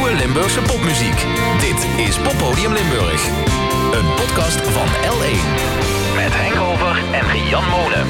nieuwe 0.00 0.16
Limburgse 0.16 0.60
popmuziek. 0.60 1.26
Dit 1.60 2.06
is 2.06 2.18
Poppodium 2.18 2.72
Limburg. 2.72 3.26
Een 3.92 4.14
podcast 4.14 4.60
van 4.60 4.86
L1. 4.86 5.38
Met 6.16 6.32
Henk 6.32 6.54
Over 6.54 7.02
en 7.12 7.48
Jan 7.48 7.64
Molen. 7.68 8.06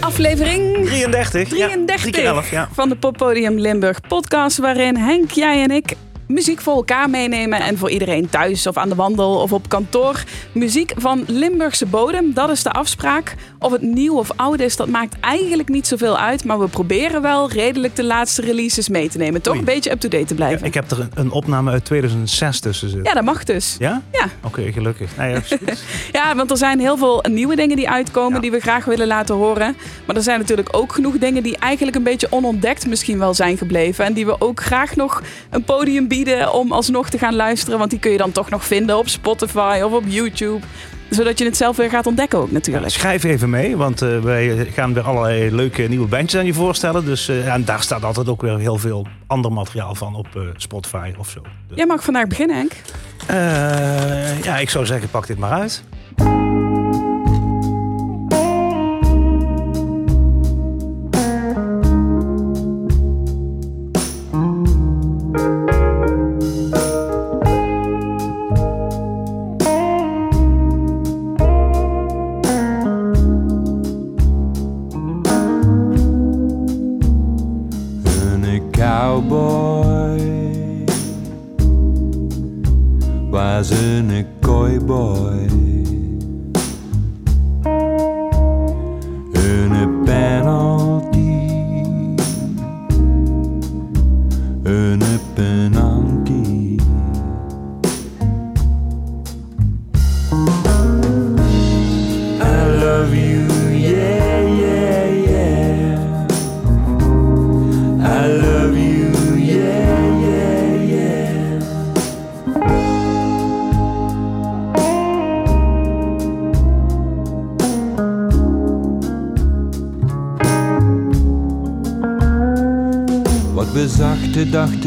Aflevering 0.00 0.86
33. 0.86 1.48
33 1.48 1.88
Ja, 1.88 1.96
3 1.96 2.12
keer 2.12 2.24
11, 2.24 2.50
ja. 2.50 2.68
van 2.72 2.88
de 2.88 2.96
Poppodium 2.96 3.58
Limburg 3.58 4.00
podcast. 4.00 4.58
Waarin 4.58 4.96
Henk, 4.96 5.30
jij 5.30 5.62
en 5.62 5.70
ik 5.70 5.94
muziek 6.28 6.60
voor 6.60 6.74
elkaar 6.74 7.10
meenemen. 7.10 7.60
En 7.60 7.78
voor 7.78 7.90
iedereen 7.90 8.28
thuis 8.30 8.66
of 8.66 8.76
aan 8.76 8.88
de 8.88 8.94
wandel 8.94 9.34
of 9.40 9.52
op 9.52 9.68
kantoor. 9.68 10.24
Muziek 10.52 10.92
van 10.96 11.24
Limburgse 11.26 11.86
bodem, 11.86 12.34
dat 12.34 12.50
is 12.50 12.62
de 12.62 12.70
afspraak. 12.70 13.34
Of 13.58 13.72
het 13.72 13.82
nieuw 13.82 14.14
of 14.16 14.30
oud 14.36 14.60
is, 14.60 14.76
dat 14.76 14.88
maakt 14.88 15.20
eigenlijk 15.20 15.68
niet 15.68 15.86
zoveel 15.86 16.18
uit. 16.18 16.44
Maar 16.44 16.58
we 16.58 16.68
proberen 16.68 17.22
wel 17.22 17.50
redelijk 17.50 17.96
de 17.96 18.04
laatste 18.04 18.42
releases 18.42 18.88
mee 18.88 19.08
te 19.08 19.18
nemen. 19.18 19.42
Toch 19.42 19.52
Oei. 19.52 19.60
een 19.60 19.74
beetje 19.74 19.90
up-to-date 19.90 20.24
te 20.24 20.34
blijven. 20.34 20.66
Ik 20.66 20.74
heb 20.74 20.90
er 20.90 21.08
een, 21.14 21.30
opname 21.30 21.70
uit 21.70 21.84
2006 21.84 22.60
tussen 22.60 22.88
zitten. 22.88 23.06
Ja, 23.08 23.14
dat 23.14 23.24
mag 23.24 23.44
dus. 23.44 23.76
Ja? 23.78 24.02
Ja. 24.12 24.26
Oké, 24.44 24.72
gelukkig. 24.72 25.16
Nou 25.16 25.30
ja. 25.30 25.40
Ja, 26.12 26.34
want 26.36 26.50
er 26.50 26.56
zijn 26.56 26.80
heel 26.80 26.96
veel 26.96 27.24
nieuwe 27.30 27.56
dingen 27.56 27.76
die 27.76 27.88
uitkomen 27.90 28.34
Ja. 28.34 28.40
die 28.40 28.50
we 28.50 28.60
graag 28.60 28.84
willen 28.84 29.06
laten 29.06 29.34
horen. 29.34 29.76
Maar 30.04 30.16
er 30.16 30.22
zijn 30.22 30.38
natuurlijk 30.38 30.68
ook 30.76 30.92
genoeg 30.92 31.18
dingen 31.18 31.42
die 31.42 31.56
eigenlijk 31.56 31.96
een 31.96 32.02
beetje 32.02 32.26
onontdekt 32.30 32.86
misschien 32.86 33.18
wel 33.18 33.34
zijn 33.34 33.56
gebleven. 33.58 34.04
En 34.04 34.12
die 34.12 34.26
we 34.26 34.40
ook 34.40 34.60
graag 34.62 34.96
nog 34.96 35.22
een 35.50 35.64
podium 35.64 36.08
bieden 36.08 36.16
om 36.52 36.72
alsnog 36.72 37.10
te 37.10 37.18
gaan 37.18 37.34
luisteren. 37.34 37.78
Want 37.78 37.90
die 37.90 37.98
kun 37.98 38.10
je 38.10 38.18
dan 38.18 38.32
toch 38.32 38.50
nog 38.50 38.64
vinden 38.64 38.98
op 38.98 39.08
Spotify 39.08 39.80
of 39.84 39.92
op 39.92 40.04
YouTube. 40.06 40.66
Zodat 41.10 41.38
je 41.38 41.44
het 41.44 41.56
zelf 41.56 41.76
weer 41.76 41.90
gaat 41.90 42.06
ontdekken 42.06 42.38
ook 42.38 42.50
natuurlijk. 42.50 42.92
Schrijf 42.92 43.24
even 43.24 43.50
mee, 43.50 43.76
want 43.76 44.02
eh, 44.02 44.18
wij 44.18 44.66
gaan 44.72 44.94
weer 44.94 45.02
allerlei 45.02 45.54
leuke 45.54 45.82
nieuwe 45.82 46.06
bandjes 46.06 46.40
aan 46.40 46.46
je 46.46 46.54
voorstellen. 46.54 47.04
Dus, 47.04 47.28
eh, 47.28 47.54
en 47.54 47.64
daar 47.64 47.82
staat 47.82 48.04
altijd 48.04 48.28
ook 48.28 48.40
weer 48.42 48.58
heel 48.58 48.76
veel 48.76 49.06
ander 49.26 49.52
materiaal 49.52 49.94
van 49.94 50.14
op 50.14 50.26
eh, 50.36 50.42
Spotify 50.56 51.12
of 51.18 51.30
zo. 51.30 51.40
Dus, 51.40 51.76
Jij 51.76 51.86
mag 51.86 52.04
vandaag 52.04 52.26
beginnen, 52.26 52.56
Henk. 52.56 52.72
ja, 54.44 54.58
ik 54.58 54.70
zou 54.70 54.86
zeggen, 54.86 55.10
pak 55.10 55.26
dit 55.26 55.38
maar 55.38 55.50
uit. 55.50 55.84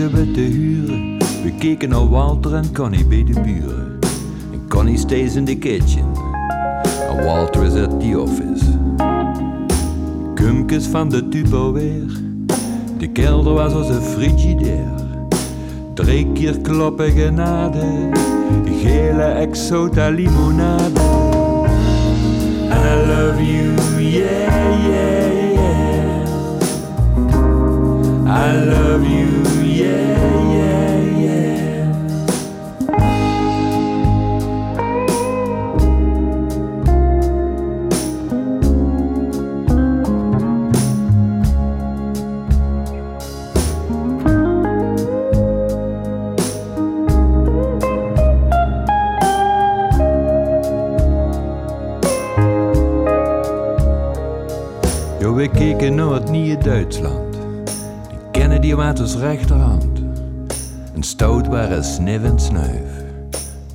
We 0.09 0.31
te 0.31 0.39
huren. 0.39 1.17
We 1.17 1.53
keken 1.59 1.89
naar 1.89 2.09
Walter 2.09 2.53
en 2.53 2.73
Connie 2.73 3.06
bij 3.06 3.23
de 3.23 3.39
buren. 3.41 4.00
En 4.51 4.67
Connie 4.67 4.97
stays 4.97 5.35
in 5.35 5.45
the 5.45 5.56
kitchen. 5.56 6.06
En 7.09 7.25
Walter 7.25 7.63
is 7.63 7.73
at 7.73 8.00
the 8.00 8.19
office. 8.19 8.66
Kumkes 10.35 10.85
van 10.88 11.09
de 11.09 11.28
Tupperware. 11.28 12.06
De 12.97 13.07
kelder 13.07 13.53
was 13.53 13.73
als 13.73 13.89
een 13.89 14.01
frigidair. 14.01 14.94
Drie 15.94 16.31
keer 16.33 16.59
kloppen 16.59 17.12
genade. 17.12 18.09
Gele 18.81 19.23
exota 19.23 20.09
limonade. 20.09 21.01
I 22.69 22.95
love 23.07 23.44
you, 23.44 23.75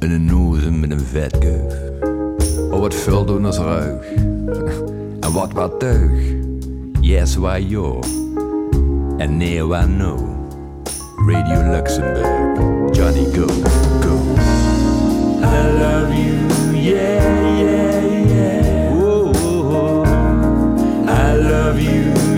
En 0.07 0.13
een 0.13 0.25
nozen 0.25 0.81
met 0.81 0.91
een 0.91 1.01
vetkeuf. 1.01 1.75
Oh, 2.71 2.81
wat 2.81 2.95
vul 2.95 3.25
doen 3.25 3.45
als 3.45 3.59
ruig. 3.59 4.05
En 5.21 5.33
wat 5.33 5.53
wat 5.53 5.81
tuig. 5.81 6.35
Yes, 7.01 7.37
why 7.37 7.65
yo. 7.69 8.01
En 9.17 9.37
nee, 9.37 9.65
why 9.65 9.85
no. 9.85 10.17
Radio 11.27 11.71
Luxemburg. 11.71 12.59
Johnny 12.97 13.25
go, 13.35 13.47
go. 14.01 14.15
I 15.43 15.71
love 15.81 16.15
you, 16.15 16.77
yeah, 16.77 17.59
yeah, 17.59 18.29
yeah. 18.29 18.93
Whoa, 18.93 19.33
whoa. 19.33 20.05
I 21.09 21.35
love 21.35 21.81
you, 21.81 22.36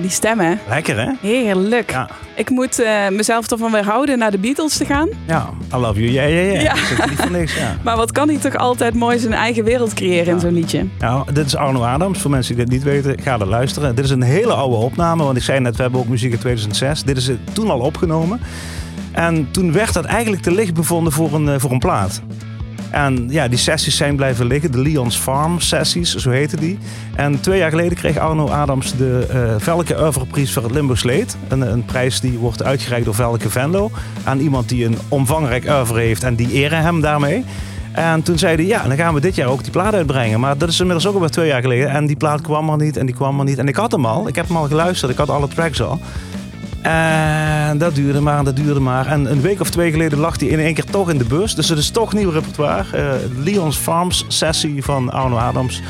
Oh, 0.00 0.06
die 0.06 0.14
stemmen. 0.14 0.58
Lekker, 0.68 1.00
hè? 1.00 1.10
Heerlijk. 1.20 1.90
Ja. 1.90 2.08
Ik 2.36 2.50
moet 2.50 2.78
eh, 2.78 3.08
mezelf 3.08 3.50
ervan 3.50 3.72
weerhouden 3.72 4.18
naar 4.18 4.30
de 4.30 4.38
Beatles 4.38 4.76
te 4.76 4.84
gaan. 4.84 5.08
Ja, 5.26 5.50
I 5.74 5.76
love 5.76 6.00
you, 6.00 6.12
ja, 6.12 6.22
ja, 6.22 6.52
ja. 6.52 6.60
Ja. 6.60 6.74
Niet 7.08 7.20
voor 7.20 7.30
niks, 7.30 7.54
ja. 7.54 7.76
Maar 7.82 7.96
wat 7.96 8.12
kan 8.12 8.28
hij 8.28 8.38
toch 8.38 8.56
altijd 8.56 8.94
mooi 8.94 9.18
zijn 9.18 9.32
eigen 9.32 9.64
wereld 9.64 9.94
creëren 9.94 10.34
in 10.34 10.40
zo'n 10.40 10.52
liedje? 10.52 10.86
Nou, 10.98 11.32
dit 11.32 11.46
is 11.46 11.56
Arno 11.56 11.82
Adams. 11.82 12.20
Voor 12.20 12.30
mensen 12.30 12.56
die 12.56 12.64
dit 12.64 12.74
niet 12.74 12.82
weten, 12.82 13.22
ga 13.22 13.38
er 13.38 13.46
luisteren. 13.46 13.94
Dit 13.94 14.04
is 14.04 14.10
een 14.10 14.22
hele 14.22 14.52
oude 14.52 14.76
opname, 14.76 15.24
want 15.24 15.36
ik 15.36 15.42
zei 15.42 15.60
net, 15.60 15.76
we 15.76 15.82
hebben 15.82 16.00
ook 16.00 16.08
muziek 16.08 16.32
in 16.32 16.38
2006. 16.38 17.02
Dit 17.02 17.16
is 17.16 17.28
eh, 17.28 17.34
toen 17.52 17.70
al 17.70 17.80
opgenomen. 17.80 18.40
En 19.12 19.50
toen 19.50 19.72
werd 19.72 19.92
dat 19.92 20.04
eigenlijk 20.04 20.42
te 20.42 20.52
licht 20.52 20.74
bevonden 20.74 21.12
voor 21.12 21.34
een, 21.34 21.48
eh, 21.48 21.54
voor 21.58 21.70
een 21.70 21.78
plaat. 21.78 22.22
En 22.90 23.26
ja, 23.28 23.48
die 23.48 23.58
sessies 23.58 23.96
zijn 23.96 24.16
blijven 24.16 24.46
liggen. 24.46 24.72
De 24.72 24.78
Leon's 24.78 25.16
Farm 25.16 25.60
sessies, 25.60 26.14
zo 26.14 26.30
heette 26.30 26.56
die. 26.56 26.78
En 27.14 27.40
twee 27.40 27.58
jaar 27.58 27.70
geleden 27.70 27.96
kreeg 27.96 28.18
Arno 28.18 28.48
Adams 28.48 28.96
de 28.96 29.26
eh 29.30 29.54
Velke 29.58 30.00
Oeuvreprijs 30.00 30.52
voor 30.52 30.62
het 30.62 30.72
Limburgs 30.72 31.02
Leed. 31.02 31.36
Een, 31.48 31.60
een 31.60 31.84
prijs 31.84 32.20
die 32.20 32.38
wordt 32.38 32.62
uitgereikt 32.62 33.04
door 33.04 33.14
Velke 33.14 33.50
Venlo. 33.50 33.90
Aan 34.24 34.38
iemand 34.38 34.68
die 34.68 34.84
een 34.84 34.98
omvangrijk 35.08 35.68
oeuvre 35.68 36.00
heeft 36.00 36.22
en 36.22 36.34
die 36.34 36.52
eren 36.52 36.82
hem 36.82 37.00
daarmee. 37.00 37.44
En 37.92 38.22
toen 38.22 38.38
zeiden 38.38 38.66
ja, 38.66 38.82
dan 38.82 38.96
gaan 38.96 39.14
we 39.14 39.20
dit 39.20 39.34
jaar 39.34 39.48
ook 39.48 39.62
die 39.62 39.72
plaat 39.72 39.94
uitbrengen. 39.94 40.40
Maar 40.40 40.58
dat 40.58 40.68
is 40.68 40.80
inmiddels 40.80 41.06
ook 41.06 41.14
alweer 41.14 41.30
twee 41.30 41.46
jaar 41.46 41.60
geleden. 41.60 41.90
En 41.90 42.06
die 42.06 42.16
plaat 42.16 42.40
kwam 42.40 42.70
er 42.70 42.76
niet 42.76 42.96
en 42.96 43.06
die 43.06 43.14
kwam 43.14 43.38
er 43.38 43.44
niet. 43.44 43.58
En 43.58 43.68
ik 43.68 43.76
had 43.76 43.92
hem 43.92 44.06
al, 44.06 44.28
ik 44.28 44.34
heb 44.34 44.46
hem 44.46 44.56
al 44.56 44.66
geluisterd, 44.66 45.12
ik 45.12 45.18
had 45.18 45.30
alle 45.30 45.48
tracks 45.48 45.82
al. 45.82 46.00
En 46.82 47.78
dat 47.78 47.94
duurde 47.94 48.20
maar 48.20 48.38
en 48.38 48.44
dat 48.44 48.56
duurde 48.56 48.80
maar. 48.80 49.06
En 49.06 49.30
een 49.30 49.40
week 49.40 49.60
of 49.60 49.70
twee 49.70 49.90
geleden 49.90 50.18
lag 50.18 50.40
hij 50.40 50.48
in 50.48 50.58
één 50.58 50.74
keer 50.74 50.84
toch 50.84 51.10
in 51.10 51.18
de 51.18 51.24
bus. 51.24 51.54
Dus 51.54 51.68
het 51.68 51.78
is 51.78 51.90
toch 51.90 52.12
nieuw 52.12 52.30
repertoire. 52.30 52.84
Uh, 52.94 53.44
Leon's 53.44 53.76
Farms 53.76 54.24
sessie 54.28 54.82
van 54.84 55.10
Arno 55.10 55.36
Adams. 55.36 55.82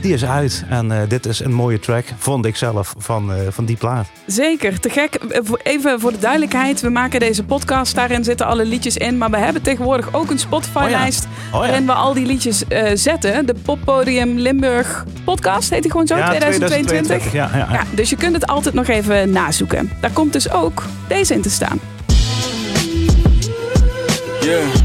Die 0.00 0.12
is 0.12 0.24
uit. 0.24 0.64
En 0.68 0.90
uh, 0.90 0.98
dit 1.08 1.26
is 1.26 1.40
een 1.40 1.52
mooie 1.52 1.78
track, 1.78 2.04
vond 2.18 2.46
ik 2.46 2.56
zelf, 2.56 2.94
van, 2.98 3.32
uh, 3.32 3.36
van 3.48 3.64
die 3.64 3.76
plaat. 3.76 4.06
Zeker, 4.26 4.80
te 4.80 4.90
gek. 4.90 5.18
Even 5.62 6.00
voor 6.00 6.12
de 6.12 6.18
duidelijkheid. 6.18 6.80
We 6.80 6.88
maken 6.88 7.20
deze 7.20 7.44
podcast, 7.44 7.94
daarin 7.94 8.24
zitten 8.24 8.46
alle 8.46 8.64
liedjes 8.64 8.96
in. 8.96 9.18
Maar 9.18 9.30
we 9.30 9.36
hebben 9.36 9.62
tegenwoordig 9.62 10.14
ook 10.14 10.30
een 10.30 10.38
Spotify-lijst... 10.38 11.24
Oh 11.24 11.30
ja. 11.30 11.58
oh 11.58 11.64
ja. 11.64 11.70
waarin 11.70 11.86
we 11.86 11.92
al 11.92 12.14
die 12.14 12.26
liedjes 12.26 12.62
uh, 12.68 12.90
zetten. 12.94 13.46
De 13.46 13.54
Poppodium 13.54 14.38
Limburg 14.38 15.04
podcast, 15.24 15.70
heet 15.70 15.82
die 15.82 15.90
gewoon 15.90 16.06
zo? 16.06 16.16
Ja, 16.16 16.28
2022. 16.28 17.18
2022 17.18 17.32
ja, 17.32 17.84
dus 17.94 18.10
je 18.10 18.16
kunt 18.16 18.34
het 18.34 18.46
altijd 18.46 18.74
nog 18.74 18.88
even 18.88 19.30
nazoeken. 19.30 19.90
Daar 20.00 20.12
komt 20.12 20.32
dus 20.32 20.50
ook 20.50 20.82
deze 21.08 21.34
in 21.34 21.42
te 21.42 21.50
staan. 21.50 21.80
Yeah. 24.40 24.79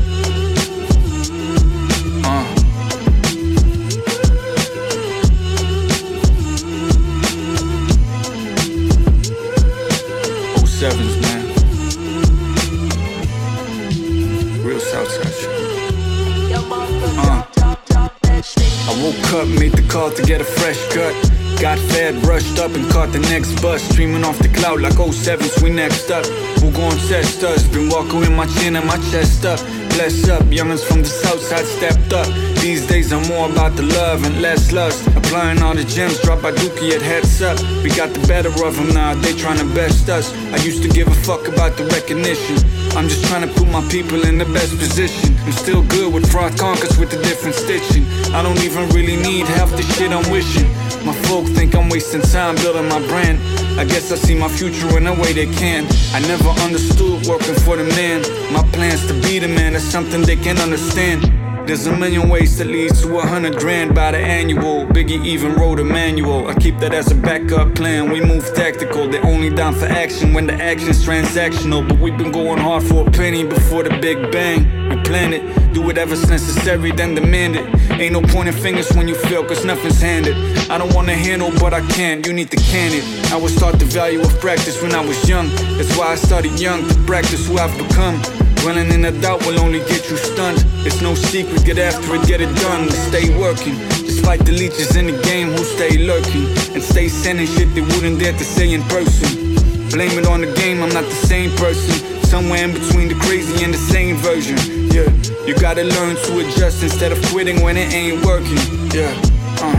The 24.65 24.71
like 24.81 24.93
07s, 24.93 25.61
we 25.61 25.69
next 25.69 26.09
up. 26.09 26.25
Who 26.59 26.71
gon' 26.71 26.97
test 27.07 27.43
us? 27.43 27.67
Been 27.67 27.87
walking 27.87 28.19
with 28.19 28.31
my 28.31 28.47
chin 28.47 28.75
and 28.75 28.87
my 28.87 28.97
chest 29.11 29.45
up. 29.45 29.59
Bless 29.89 30.27
up, 30.27 30.41
youngins 30.45 30.83
from 30.83 31.03
the 31.03 31.07
south 31.07 31.39
side 31.39 31.65
stepped 31.65 32.11
up. 32.11 32.25
These 32.61 32.87
days 32.87 33.13
I'm 33.13 33.27
more 33.27 33.47
about 33.47 33.75
the 33.75 33.83
love 33.83 34.25
and 34.25 34.41
less 34.41 34.71
lust. 34.71 35.05
Applying 35.15 35.61
all 35.61 35.75
the 35.75 35.83
gems, 35.83 36.19
drop 36.21 36.41
by 36.41 36.51
Dookie 36.51 36.93
at 36.93 37.01
heads 37.03 37.43
up. 37.43 37.61
We 37.83 37.89
got 37.91 38.09
the 38.15 38.25
better 38.27 38.49
of 38.65 38.75
them 38.75 38.89
now, 38.89 39.13
they 39.13 39.33
trying 39.33 39.59
to 39.59 39.75
best 39.75 40.09
us. 40.09 40.33
I 40.51 40.57
used 40.65 40.81
to 40.81 40.89
give 40.89 41.07
a 41.09 41.15
fuck 41.23 41.47
about 41.47 41.77
the 41.77 41.85
recognition. 41.85 42.57
I'm 42.95 43.09
just 43.09 43.25
trying 43.25 43.45
to 43.47 43.53
put 43.53 43.67
my 43.67 43.85
people 43.89 44.23
in 44.23 44.37
the 44.37 44.45
best 44.45 44.77
position. 44.79 45.35
I'm 45.45 45.51
still 45.51 45.83
good 45.83 46.13
with 46.13 46.31
fraud 46.31 46.57
conquers 46.57 46.97
with 46.97 47.11
the 47.11 47.17
different 47.17 47.55
stitching. 47.55 48.05
I 48.33 48.41
don't 48.41 48.57
even 48.63 48.87
really 48.89 49.17
need 49.17 49.45
half 49.47 49.69
the 49.71 49.83
shit 49.83 50.11
I'm 50.11 50.31
wishing. 50.31 50.65
My 51.05 51.13
folk 51.27 51.45
think 51.45 51.75
I'm 51.75 51.89
wasting 51.89 52.21
time 52.21 52.55
building 52.55 52.87
my 52.87 53.05
brand. 53.07 53.37
I 53.77 53.83
guess 53.83 54.13
I 54.13 54.15
see 54.15 54.33
my 54.33 54.47
future 54.47 54.97
in 54.97 55.07
a 55.07 55.13
way 55.13 55.33
they 55.33 55.45
can. 55.45 55.85
I 56.13 56.21
never 56.21 56.49
understood 56.63 57.27
working 57.27 57.55
for 57.55 57.75
the 57.75 57.83
man. 57.83 58.23
My 58.53 58.63
plans 58.71 59.05
to 59.07 59.13
be 59.27 59.39
the 59.39 59.49
man, 59.49 59.73
that's 59.73 59.83
something 59.83 60.21
they 60.21 60.37
can 60.37 60.57
understand. 60.59 61.44
There's 61.65 61.87
a 61.87 61.97
million 61.97 62.29
ways 62.29 62.59
that 62.59 62.67
leads 62.67 63.01
to 63.01 63.17
a 63.17 63.25
hundred 63.25 63.57
grand 63.57 63.95
by 63.95 64.11
the 64.11 64.19
annual. 64.19 64.85
Biggie 64.85 65.25
even 65.25 65.55
wrote 65.55 65.79
a 65.79 65.83
manual. 65.83 66.47
I 66.47 66.53
keep 66.53 66.77
that 66.77 66.93
as 66.93 67.11
a 67.11 67.15
backup 67.15 67.73
plan. 67.73 68.11
We 68.11 68.21
move 68.21 68.45
tactical, 68.53 69.07
they're 69.07 69.25
only 69.25 69.49
down 69.49 69.73
for 69.73 69.87
action 69.87 70.31
when 70.31 70.45
the 70.45 70.53
action's 70.53 71.03
transactional. 71.03 71.87
But 71.89 71.97
we've 71.97 72.15
been 72.15 72.31
going 72.31 72.59
hard 72.59 72.83
for 72.83 73.07
a 73.07 73.09
penny 73.09 73.43
before 73.43 73.81
the 73.81 73.97
Big 73.97 74.31
Bang. 74.31 74.89
We 74.89 75.01
plan 75.03 75.33
it, 75.33 75.73
do 75.73 75.81
whatever's 75.81 76.29
necessary, 76.29 76.91
then 76.91 77.15
demand 77.15 77.55
it. 77.55 77.65
Ain't 77.99 78.13
no 78.13 78.21
pointing 78.21 78.53
fingers 78.53 78.91
when 78.93 79.07
you 79.07 79.15
fail, 79.15 79.43
cause 79.43 79.65
nothing's 79.65 79.99
handed. 79.99 80.37
I 80.69 80.77
don't 80.77 80.93
wanna 80.93 81.15
handle, 81.15 81.49
but 81.59 81.73
I 81.73 81.81
can, 81.87 82.23
you 82.25 82.33
need 82.33 82.51
to 82.51 82.57
can 82.57 82.93
it. 82.93 83.31
I 83.31 83.37
was 83.37 83.55
taught 83.55 83.79
the 83.79 83.85
value 83.85 84.21
of 84.21 84.29
practice 84.39 84.79
when 84.83 84.93
I 84.93 85.03
was 85.03 85.27
young. 85.27 85.47
That's 85.77 85.97
why 85.97 86.09
I 86.09 86.15
started 86.15 86.59
young 86.59 86.87
to 86.87 86.95
practice 87.05 87.47
who 87.47 87.57
I've 87.57 87.75
become. 87.75 88.44
Dwelling 88.65 88.91
in 88.93 89.05
a 89.05 89.11
doubt 89.21 89.45
will 89.45 89.59
only 89.59 89.77
get 89.77 90.09
you 90.09 90.17
stunned. 90.17 90.57
It's 90.87 90.99
no 90.99 91.13
secret, 91.13 91.63
get 91.63 91.77
after 91.77 92.15
it, 92.15 92.25
get 92.25 92.41
it 92.41 92.49
done. 92.55 92.89
Stay 92.89 93.29
working, 93.37 93.77
despite 94.09 94.43
the 94.43 94.53
leeches 94.53 94.95
in 94.95 95.05
the 95.05 95.21
game 95.21 95.51
who 95.51 95.63
stay 95.63 95.99
lurking 95.99 96.47
and 96.73 96.81
stay 96.81 97.07
sending 97.07 97.45
shit 97.45 97.71
they 97.75 97.81
wouldn't 97.81 98.17
dare 98.19 98.33
to 98.33 98.43
say 98.43 98.73
in 98.73 98.81
person. 98.89 99.53
Blame 99.91 100.17
it 100.17 100.25
on 100.25 100.41
the 100.41 100.51
game, 100.57 100.81
I'm 100.81 100.89
not 100.89 101.03
the 101.03 101.27
same 101.29 101.55
person. 101.57 101.93
Somewhere 102.25 102.63
in 102.63 102.73
between 102.73 103.07
the 103.07 103.13
crazy 103.21 103.63
and 103.63 103.71
the 103.71 103.77
same 103.77 104.15
version. 104.15 104.57
Yeah, 104.89 105.13
you 105.45 105.53
gotta 105.53 105.83
learn 105.83 106.15
to 106.15 106.39
adjust 106.39 106.81
instead 106.81 107.11
of 107.11 107.21
quitting 107.29 107.61
when 107.61 107.77
it 107.77 107.93
ain't 107.93 108.25
working. 108.25 108.57
Yeah, 108.89 109.13
uh. 109.61 109.77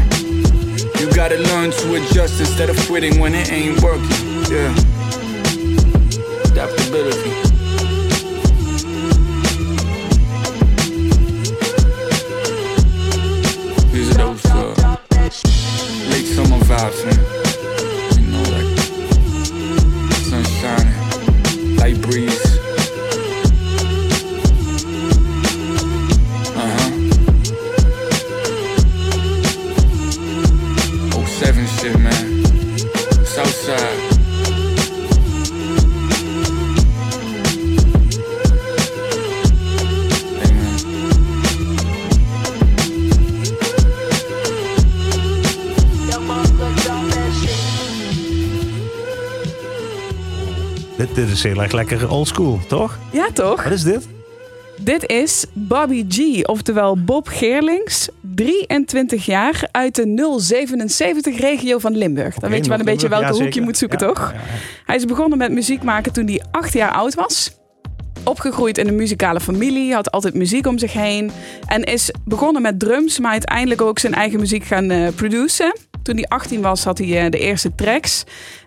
You 1.01 1.11
gotta 1.11 1.39
learn 1.39 1.73
to 1.73 1.95
adjust 1.97 2.39
instead 2.39 2.71
of 2.71 2.79
quitting 2.87 3.19
when 3.19 3.35
it 3.35 3.51
ain't 3.51 3.83
working. 3.83 4.47
Yeah, 4.47 4.71
adaptability. 6.47 7.56
Late 16.77 17.26
Dit, 51.17 51.29
is 51.31 51.43
heel 51.43 51.63
erg 51.63 51.73
lekker 51.73 52.11
old 52.11 52.29
school, 52.29 52.61
toch? 52.69 52.99
Ja, 53.13 53.27
toch? 53.33 53.63
Wat 53.63 53.73
is 53.73 53.83
dit? 53.83 54.09
Dit 54.81 55.11
is 55.11 55.45
Bobby 55.53 56.05
G, 56.09 56.45
oftewel 56.49 57.05
Bob 57.05 57.29
Geerlings, 57.29 58.09
23 58.35 59.27
jaar 59.27 59.69
uit 59.71 59.95
de 59.95 60.39
077-regio 61.25 61.79
van 61.79 61.97
Limburg. 61.97 62.35
Dan 62.35 62.51
weet 62.51 62.65
je 62.65 62.71
wel 62.71 62.79
een 62.79 62.85
beetje 62.85 63.09
welke 63.09 63.35
ja, 63.35 63.43
hoek 63.43 63.53
je 63.53 63.61
moet 63.61 63.77
zoeken, 63.79 63.99
Ja, 63.99 64.07
toch? 64.07 64.33
ja. 64.33 64.41
Hij 64.85 64.97
is 64.97 65.05
begonnen 65.05 65.39
met 65.39 65.53
muziek 65.53 65.83
maken 65.83 66.13
toen 66.13 66.27
hij 66.27 66.43
acht 66.51 66.73
jaar 66.73 66.93
oud 66.93 67.15
was. 67.15 67.51
Opgegroeid 68.25 68.79
in 68.79 68.89
een 68.89 68.97
muzikale 68.97 69.41
familie, 69.41 69.95
had 69.95 70.11
altijd 70.11 70.35
muziek 70.35 70.67
om 70.67 70.79
zich 70.79 70.93
heen. 70.93 71.31
En 71.67 71.85
is 71.85 72.11
begonnen 72.25 72.63
met 72.63 72.79
drums, 72.81 73.19
maar 73.19 73.31
uiteindelijk 73.31 73.81
ook 73.83 73.99
zijn 73.99 74.15
eigen 74.15 74.41
muziek 74.41 74.65
gaan 74.65 74.91
eh 74.91 75.09
produceren. 75.15 75.77
Toen 76.03 76.15
hij 76.17 76.25
18 76.25 76.61
was, 76.61 76.85
had 76.85 76.99
hij 76.99 77.25
eh, 77.25 77.31
de 77.31 77.39
eerste 77.39 77.75
tracks. 77.75 78.25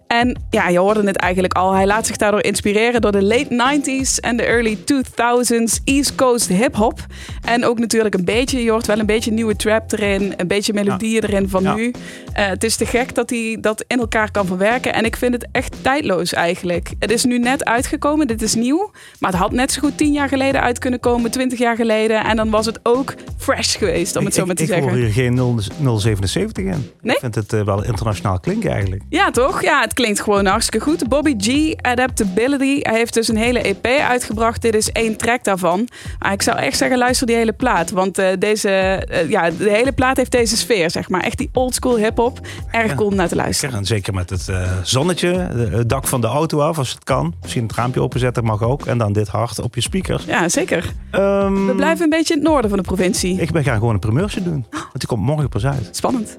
En 0.10 0.42
ja, 0.50 0.68
je 0.68 0.80
hoorde 0.80 1.04
het 1.04 1.16
eigenlijk 1.16 1.54
al. 1.54 1.74
Hij 1.74 1.86
laat 1.86 2.08
zich 2.08 2.18
daardoor 2.18 2.44
inspireren 2.44 3.02
door 3.02 3.12
de 3.12 3.24
late 3.24 3.80
90s 3.82 4.20
en 4.20 4.38
de 4.38 4.44
early 4.44 4.78
2000s 4.78 5.84
East 5.84 6.16
Coast 6.16 6.48
hip-hop. 6.48 7.00
En 7.46 7.66
ook 7.66 7.80
natuurlijk 7.80 8.16
een 8.16 8.26
beetje, 8.26 8.64
je 8.64 8.72
hoort 8.72 8.88
wel 8.88 9.00
een 9.00 9.06
beetje 9.06 9.32
nieuwe 9.32 9.56
trap 9.56 9.92
erin, 9.92 10.34
een 10.38 10.48
beetje 10.48 10.74
melodieën 10.74 11.24
erin 11.24 11.50
van 11.50 11.64
Ja. 11.64 11.74
nu. 11.76 11.94
Eh, 12.34 12.48
het 12.48 12.64
is 12.64 12.76
te 12.76 12.86
gek 12.86 13.16
dat 13.16 13.30
hij 13.30 13.58
dat 13.62 13.84
in 13.88 14.00
elkaar 14.00 14.32
kan 14.32 14.46
verwerken. 14.46 14.94
En 14.94 15.06
ik 15.06 15.16
vind 15.16 15.34
het 15.34 15.48
echt 15.52 15.76
tijdloos 15.84 16.34
eigenlijk. 16.34 16.90
Het 17.00 17.12
is 17.12 17.24
nu 17.26 17.40
net 17.40 17.66
uitgekomen, 17.66 18.28
dit 18.28 18.42
is 18.42 18.56
nieuw. 18.56 18.92
Maar 19.20 19.32
het 19.32 19.40
had 19.40 19.52
net 19.52 19.72
zo 19.72 19.80
goed 19.80 19.98
10 19.98 20.14
jaar 20.14 20.28
geleden 20.30 20.62
uit 20.62 20.80
kunnen 20.80 21.00
komen, 21.00 21.32
20 21.32 21.60
jaar 21.60 21.76
geleden. 21.76 22.24
En 22.24 22.36
dan 22.36 22.50
was 22.50 22.66
het 22.66 22.80
ook 22.84 23.14
fresh 23.38 23.78
geweest, 23.78 24.16
om 24.16 24.26
het 24.26 24.34
zo 24.34 24.42
ik, 24.42 24.48
maar 24.48 24.56
te 24.56 24.62
ik 24.64 24.68
zeggen. 24.70 24.88
hoor 24.90 24.98
hier 24.98 25.12
geen 25.12 25.34
0, 25.34 26.00
077 26.00 26.64
in. 26.66 26.90
Nee? 27.02 27.14
Ik 27.16 27.20
vind 27.22 27.36
het 27.36 27.54
eh, 27.54 27.62
wel 27.62 27.84
internationaal 27.84 28.40
klinken 28.40 28.72
eigenlijk. 28.72 29.02
Ja, 29.10 29.32
toch? 29.32 29.62
Ja, 29.62 29.82
het 29.82 29.94
klinkt 30.00 30.22
gewoon 30.22 30.46
hartstikke 30.46 30.86
goed. 30.86 31.08
Bobby 31.08 31.36
G, 31.38 31.74
Adaptability. 31.82 32.80
Hij 32.82 32.98
heeft 32.98 33.14
dus 33.14 33.28
een 33.28 33.38
hele 33.38 33.62
EP 33.62 33.86
uitgebracht. 33.86 34.62
Dit 34.62 34.76
is 34.76 34.92
één 34.92 35.18
track 35.18 35.44
daarvan. 35.44 35.88
Maar 36.20 36.32
ik 36.32 36.42
zou 36.42 36.58
echt 36.58 36.78
zeggen, 36.78 36.98
luister 36.98 37.28
die 37.28 37.36
hele 37.36 37.54
plaat. 37.54 37.92
Want 37.92 38.18
eh, 38.18 38.28
deze, 38.40 38.70
eh, 38.70 39.30
ja, 39.30 39.50
de 39.50 39.70
hele 39.70 39.92
plaat 39.92 40.18
heeft 40.18 40.32
deze 40.32 40.58
sfeer, 40.58 40.92
zeg 40.92 41.10
maar. 41.10 41.22
Echt 41.22 41.38
die 41.38 41.50
oldschool 41.54 41.98
hip-hop. 41.98 42.40
Erg 42.72 42.90
Ja. 42.90 42.96
cool 42.96 43.08
om 43.10 43.16
naar 43.16 43.28
te 43.28 43.36
luisteren. 43.36 43.76
En 43.76 43.86
zeker 43.86 44.14
met 44.14 44.30
het 44.30 44.48
eh, 44.50 44.72
zonnetje, 44.84 45.28
het 45.72 45.90
dak 45.90 46.08
van 46.08 46.22
de 46.22 46.28
auto 46.28 46.60
af 46.60 46.78
als 46.78 46.90
het 46.92 47.04
kan. 47.04 47.34
Misschien 47.42 47.64
het 47.64 47.76
raampje 47.76 48.02
openzetten 48.02 48.44
mag 48.44 48.64
ook. 48.64 48.86
En 48.86 48.98
dan 48.98 49.14
dit 49.14 49.28
hard 49.28 49.60
op 49.60 49.76
je 49.76 49.82
speakers. 49.82 50.24
Ja, 50.26 50.50
zeker. 50.50 50.94
Ehm, 51.12 51.66
We 51.66 51.74
blijven 51.76 52.04
een 52.04 52.10
beetje 52.10 52.34
in 52.34 52.40
het 52.40 52.50
noorden 52.50 52.70
van 52.70 52.80
de 52.80 52.86
provincie. 52.86 53.42
Ik 53.42 53.52
ben 53.52 53.64
gaan 53.64 53.78
gewoon 53.78 53.94
een 53.94 54.00
primeurtje 54.00 54.44
doen. 54.44 54.66
Want 54.72 54.90
die 55.00 55.08
komt 55.08 55.22
morgen 55.22 55.50
pas 55.50 55.66
uit. 55.66 55.90
Spannend. 55.92 56.38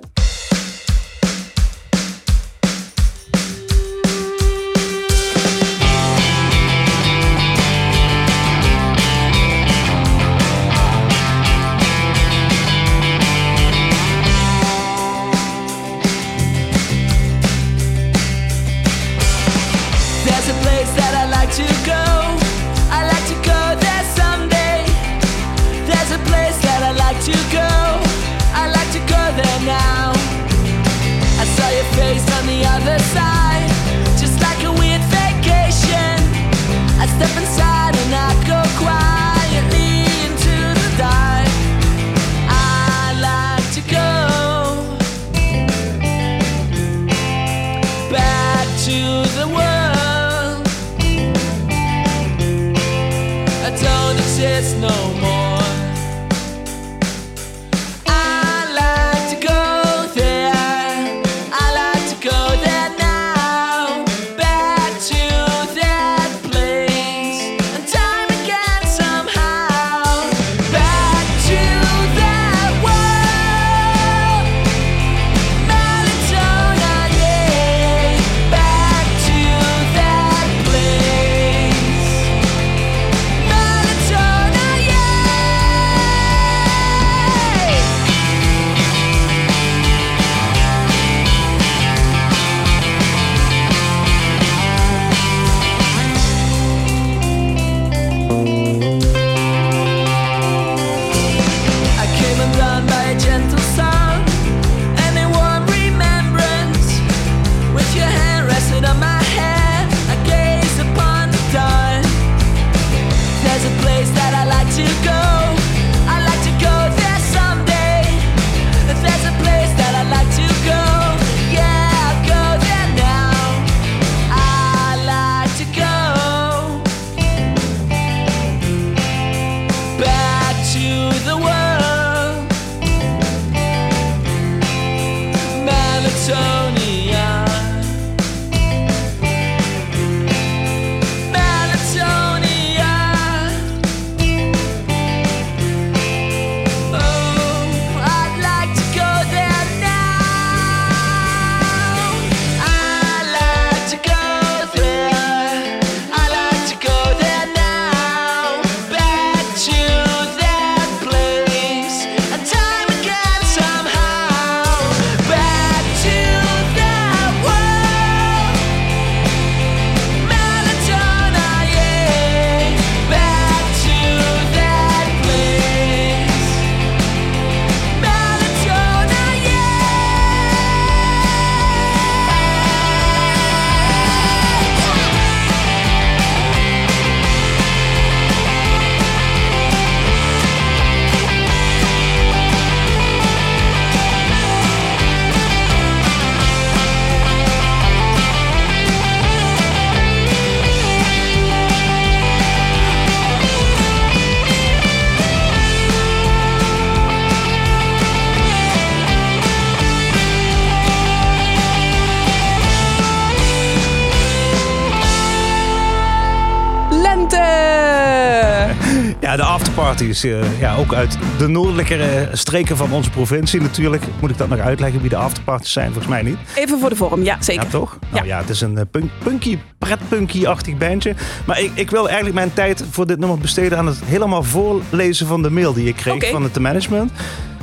Is 220.10 220.24
eh, 220.24 220.60
ja, 220.60 220.76
ook 220.76 220.94
uit 220.94 221.18
de 221.38 221.48
noordelijkere 221.48 222.28
streken 222.32 222.76
van 222.76 222.92
onze 222.92 223.10
provincie 223.10 223.60
natuurlijk. 223.60 224.02
Moet 224.20 224.30
ik 224.30 224.38
dat 224.38 224.48
nog 224.48 224.58
uitleggen 224.58 225.00
wie 225.00 225.10
de 225.10 225.16
afterparties 225.16 225.72
zijn? 225.72 225.86
Volgens 225.86 226.06
mij 226.06 226.22
niet. 226.22 226.36
Even 226.54 226.80
voor 226.80 226.88
de 226.88 226.96
vorm, 226.96 227.22
ja 227.22 227.36
zeker. 227.40 227.64
Ja, 227.64 227.70
toch? 227.70 227.98
Nou 228.10 228.26
Ja. 228.26 228.34
ja, 228.34 228.40
het 228.40 228.48
is 228.48 228.60
een 228.60 228.78
eh, 228.78 228.84
punk, 228.90 229.10
punky, 229.22 229.58
pretpunky-achtig 229.78 230.76
bandje. 230.78 231.14
Maar 231.44 231.60
ik, 231.60 231.70
ik 231.74 231.90
wil 231.90 232.06
eigenlijk 232.06 232.34
mijn 232.34 232.52
tijd 232.52 232.84
voor 232.90 233.06
dit 233.06 233.18
nummer 233.18 233.38
besteden 233.38 233.78
aan 233.78 233.86
het 233.86 234.00
helemaal 234.04 234.42
voorlezen 234.42 235.26
van 235.26 235.42
de 235.42 235.50
mail 235.50 235.72
die 235.72 235.88
ik 235.88 235.96
kreeg 235.96 236.30
van 236.30 236.42
het 236.42 236.58
management. 236.58 237.12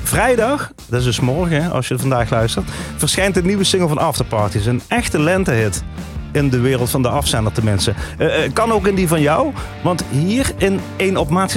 Vrijdag, 0.04 0.72
dat 0.90 1.00
is 1.00 1.06
dus 1.06 1.20
morgen 1.20 1.72
als 1.72 1.88
je 1.88 2.00
vandaag 2.00 2.30
luistert, 2.30 2.70
verschijnt 2.98 3.34
de 3.34 3.44
nieuwe 3.44 3.64
single 3.64 3.88
van 3.88 3.98
Afterparties. 3.98 4.66
Een 4.66 4.82
echte 4.88 5.20
lentehit 5.20 5.84
in 6.32 6.50
de 6.50 6.60
wereld 6.60 6.90
van 6.90 7.02
de 7.02 7.10
afzender 7.10 7.52
tenminste. 7.52 7.94
Eh, 8.18 8.44
eh, 8.46 8.54
kan 8.54 8.72
ook 8.72 8.88
in 8.88 8.96
die 8.96 9.08
van 9.08 9.22
jou, 9.22 9.54
want 9.84 10.04
hier 10.10 10.52
in 10.58 10.80
een 10.98 11.18
op 11.18 11.30
maat 11.30 11.52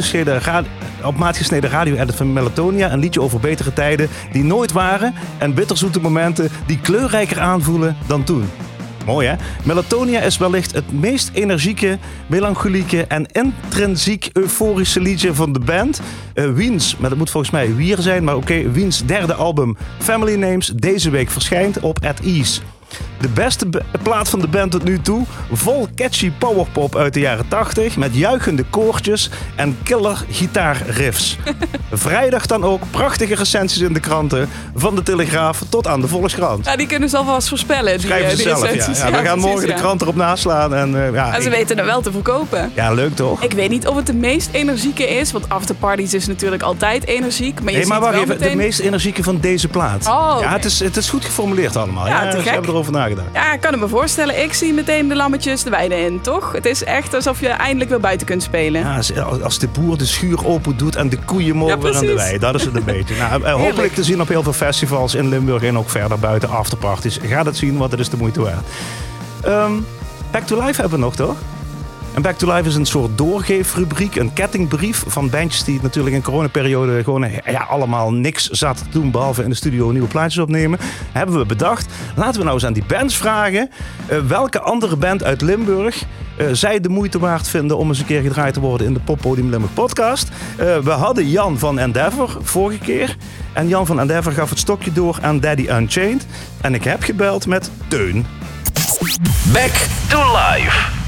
gesneden, 1.37 1.71
radio-edit 1.71 2.15
van 2.15 2.33
Melatonia... 2.33 2.93
een 2.93 2.99
liedje 2.99 3.21
over 3.21 3.41
betere 3.41 3.73
tijden 3.73 4.09
die 4.33 4.45
nooit 4.45 4.73
waren... 4.73 5.15
en 5.39 5.55
bitterzoete 5.55 6.01
momenten 6.01 6.51
die 6.67 6.81
kleurrijker 6.81 7.41
aanvoelen 7.41 7.97
dan 8.07 8.25
toen. 8.25 8.45
Mooi 9.07 9.27
hè? 9.27 9.35
Melatonia 9.65 10.21
is 10.21 10.39
wellicht 10.39 10.73
het 10.73 10.93
meest 10.93 11.31
energieke, 11.33 11.99
melancholieke 12.27 13.05
en 13.05 13.27
intrinsiek 13.33 14.31
euforische 14.33 15.01
liedje 15.01 15.35
van 15.35 15.53
de 15.53 15.59
band. 15.59 16.01
Eh, 16.35 16.53
Wiens, 16.53 16.97
maar 16.97 17.09
dat 17.09 17.19
moet 17.19 17.31
volgens 17.31 17.53
mij 17.53 17.75
Wier 17.75 17.99
zijn, 17.99 18.25
maar 18.25 18.37
oké, 18.37 18.71
Wiens 18.71 19.07
derde 19.07 19.35
album 19.35 19.77
Family 19.99 20.35
Names 20.35 20.67
deze 20.67 21.11
week 21.11 21.31
verschijnt 21.31 21.81
op 21.81 22.05
At 22.05 22.21
Ease. 22.21 22.61
De 23.21 23.29
beste 23.29 23.67
plaat 24.03 24.29
van 24.29 24.41
de 24.41 24.49
band 24.49 24.71
tot 24.71 24.85
nu 24.85 25.01
toe. 25.01 25.25
Vol 25.53 25.89
catchy 25.95 26.31
powerpop 26.39 26.97
uit 26.97 27.15
de 27.15 27.21
jaren 27.21 27.49
80 27.49 27.97
met 27.97 28.15
juichende 28.17 28.65
koortjes 28.71 29.31
en 29.57 29.79
killer 29.83 30.25
gitaarriffs. 30.31 31.37
Vrijdag 31.93 32.47
dan 32.47 32.65
ook 32.65 32.83
prachtige 32.91 33.35
recensies 33.35 33.81
in 33.81 33.93
de 33.93 34.01
kranten. 34.01 34.49
Van 34.75 34.95
de 34.95 35.03
Telegraaf 35.03 35.63
tot 35.69 35.87
aan 35.87 36.01
de 36.01 36.09
Volkskrant. 36.09 36.65
Ja, 36.65 36.77
die 36.77 36.87
kunnen 36.87 37.09
ze 37.09 37.17
alvast 37.17 37.49
voorspellen. 37.49 37.99
Die, 37.99 38.07
Schrijven 38.07 38.25
eh, 38.25 38.31
ze 38.31 38.37
die 38.37 38.47
zelf, 38.47 38.63
ja. 38.65 38.71
recensies. 38.71 38.99
ja. 39.03 39.11
We 39.11 39.13
gaan 39.15 39.23
precies, 39.25 39.45
morgen 39.45 39.67
de 39.69 39.75
krant 39.75 40.03
erop 40.03 40.15
naslaan. 40.17 40.75
En, 40.75 40.97
eh, 41.07 41.13
ja, 41.13 41.27
Maar 41.31 41.41
ze 41.41 41.47
ik- 41.47 41.53
weten 41.55 41.77
het 41.77 41.87
wel 41.87 42.01
te 42.01 42.13
verkopen. 42.13 42.73
ja, 42.75 42.93
leuk 42.93 43.15
toch? 43.17 43.43
Ik 43.43 43.53
weet 43.53 43.71
niet 43.71 43.87
of 43.87 43.97
het 43.97 44.07
de 44.07 44.15
meest 44.15 44.49
energieke 44.53 45.09
is, 45.09 45.33
want 45.33 45.49
afterparties 45.49 46.15
is 46.15 46.27
natuurlijk 46.27 46.63
altijd 46.63 47.07
energiek. 47.07 47.61
Maar 47.63 47.73
je 47.73 47.79
Nee, 47.79 47.87
maar 47.87 48.01
wacht 48.01 48.15
even. 48.15 48.29
meteen... 48.29 48.51
De 48.51 48.57
meest 48.57 48.79
energieke 48.79 49.23
van 49.23 49.39
deze 49.41 49.69
plaat. 49.69 50.07
Oh. 50.07 50.37
Ja, 50.41 50.53
het 50.53 50.65
is, 50.65 50.81
het 50.81 50.97
is 50.97 51.09
goed 51.09 51.25
geformuleerd 51.25 51.77
allemaal. 51.77 52.07
Ja, 52.07 52.23
Ja, 52.25 52.31
te 52.31 52.37
gek. 52.37 52.51
hebben 52.51 52.71
erover 52.71 52.93
nagedacht. 52.93 53.09
Ja, 53.35 53.53
ik 53.53 53.61
kan 53.61 53.73
het 53.73 53.81
me 53.81 53.89
voorstellen. 53.89 54.43
Ik 54.43 54.53
zie 54.53 54.73
meteen 54.73 55.09
de 55.09 55.17
lammetjes 55.17 55.63
de 55.63 55.71
weide 55.71 55.95
in, 56.01 56.21
toch? 56.21 56.53
Het 56.53 56.67
is 56.67 56.85
echt 56.85 57.15
alsof 57.15 57.41
je 57.41 57.49
eindelijk 57.49 57.91
weer 57.91 58.01
buiten 58.01 58.27
kunt 58.27 58.43
spelen. 58.43 58.81
Ja, 59.15 59.23
als- 59.43 59.59
de 59.59 59.69
boer 59.69 59.99
de 59.99 60.07
schuur 60.07 60.47
open 60.47 60.77
doet 60.77 60.97
en 60.97 61.09
de 61.09 61.19
koeien 61.25 61.57
mogen 61.57 61.77
Ja, 61.77 61.83
weer 61.83 61.95
aan 61.97 62.07
de 62.07 62.15
wei. 62.15 62.39
Dat 62.39 62.55
is 62.55 62.65
het 62.65 62.77
een 62.77 62.85
beetje. 62.95 63.15
Nou, 63.17 63.43
eh, 63.45 63.53
hopelijk 63.53 63.95
te 63.95 64.05
zien 64.05 64.21
op 64.21 64.29
heel 64.29 64.43
veel 64.43 64.53
festivals 64.53 65.15
in 65.15 65.29
Limburg 65.29 65.63
en 65.63 65.79
ook 65.79 65.91
verder 65.91 66.19
buiten 66.19 66.49
afterparties. 66.51 67.19
Ga 67.23 67.43
dat 67.43 67.57
zien, 67.57 67.77
want 67.77 67.91
het 67.91 68.01
is 68.01 68.09
de 68.09 68.17
moeite 68.17 68.43
waard. 68.43 68.67
Ehm, 69.43 69.73
Back 70.31 70.43
to 70.47 70.57
Life 70.67 70.81
hebben 70.81 70.99
we 70.99 71.05
nog, 71.05 71.15
toch? 71.17 71.37
En 72.15 72.23
Back 72.23 72.37
to 72.37 72.55
Life 72.55 72.69
is 72.69 72.75
een 72.75 72.87
soort 72.87 73.19
doorgeefrubriek, 73.19 74.17
een 74.17 74.33
kettingbrief 74.33 75.05
van 75.07 75.31
bandjes 75.31 75.65
die 75.65 75.79
natuurlijk 75.83 76.15
in 76.15 76.23
coronaperiode 76.23 77.05
gewoon 77.05 77.31
ja, 77.45 77.63
allemaal 77.63 78.13
niks 78.13 78.49
zaten 78.49 78.85
te 78.85 78.99
doen 78.99 79.11
behalve 79.11 79.43
in 79.43 79.49
de 79.49 79.57
studio 79.57 79.91
nieuwe 79.91 80.09
plaatjes 80.09 80.43
opnemen. 80.43 80.79
Hebben 81.13 81.39
we 81.39 81.47
bedacht, 81.47 81.87
laten 82.17 82.39
we 82.39 82.43
nou 82.43 82.55
eens 82.55 82.67
aan 82.67 82.73
die 82.73 82.85
bands 82.87 83.17
vragen 83.17 83.71
eh, 84.07 84.19
welke 84.19 84.61
andere 84.61 84.97
band 84.97 85.25
uit 85.25 85.41
Limburg 85.41 86.05
eh, 86.37 86.47
zij 86.53 86.81
de 86.81 86.89
moeite 86.89 87.19
waard 87.19 87.49
vinden 87.49 87.77
om 87.77 87.89
eens 87.89 87.99
een 87.99 88.07
keer 88.07 88.23
gedraaid 88.23 88.55
te 88.55 88.61
worden 88.61 88.87
in 88.87 88.95
de 88.95 89.01
Poppodium 89.01 89.51
Limburg 89.51 89.75
podcast. 89.75 90.29
Eh, 90.57 90.79
we 90.79 90.91
hadden 90.91 91.29
Jan 91.29 91.59
van 91.59 91.79
Endeavor 91.79 92.37
vorige 92.43 92.79
keer. 92.79 93.17
En 93.53 93.69
Jan 93.69 93.87
van 93.87 94.01
Endeavor 94.01 94.33
gaf 94.33 94.51
het 94.51 94.59
stokje 94.59 94.93
door 94.93 95.19
aan 95.21 95.41
Daddy 95.41 95.69
Unchained. 95.69 96.27
En 96.61 96.75
ik 96.75 96.85
heb 96.85 97.03
gebeld 97.03 97.47
met 97.47 97.71
Teun. 97.89 98.27
Back 99.53 99.73
to 100.09 100.19
life. 100.19 101.00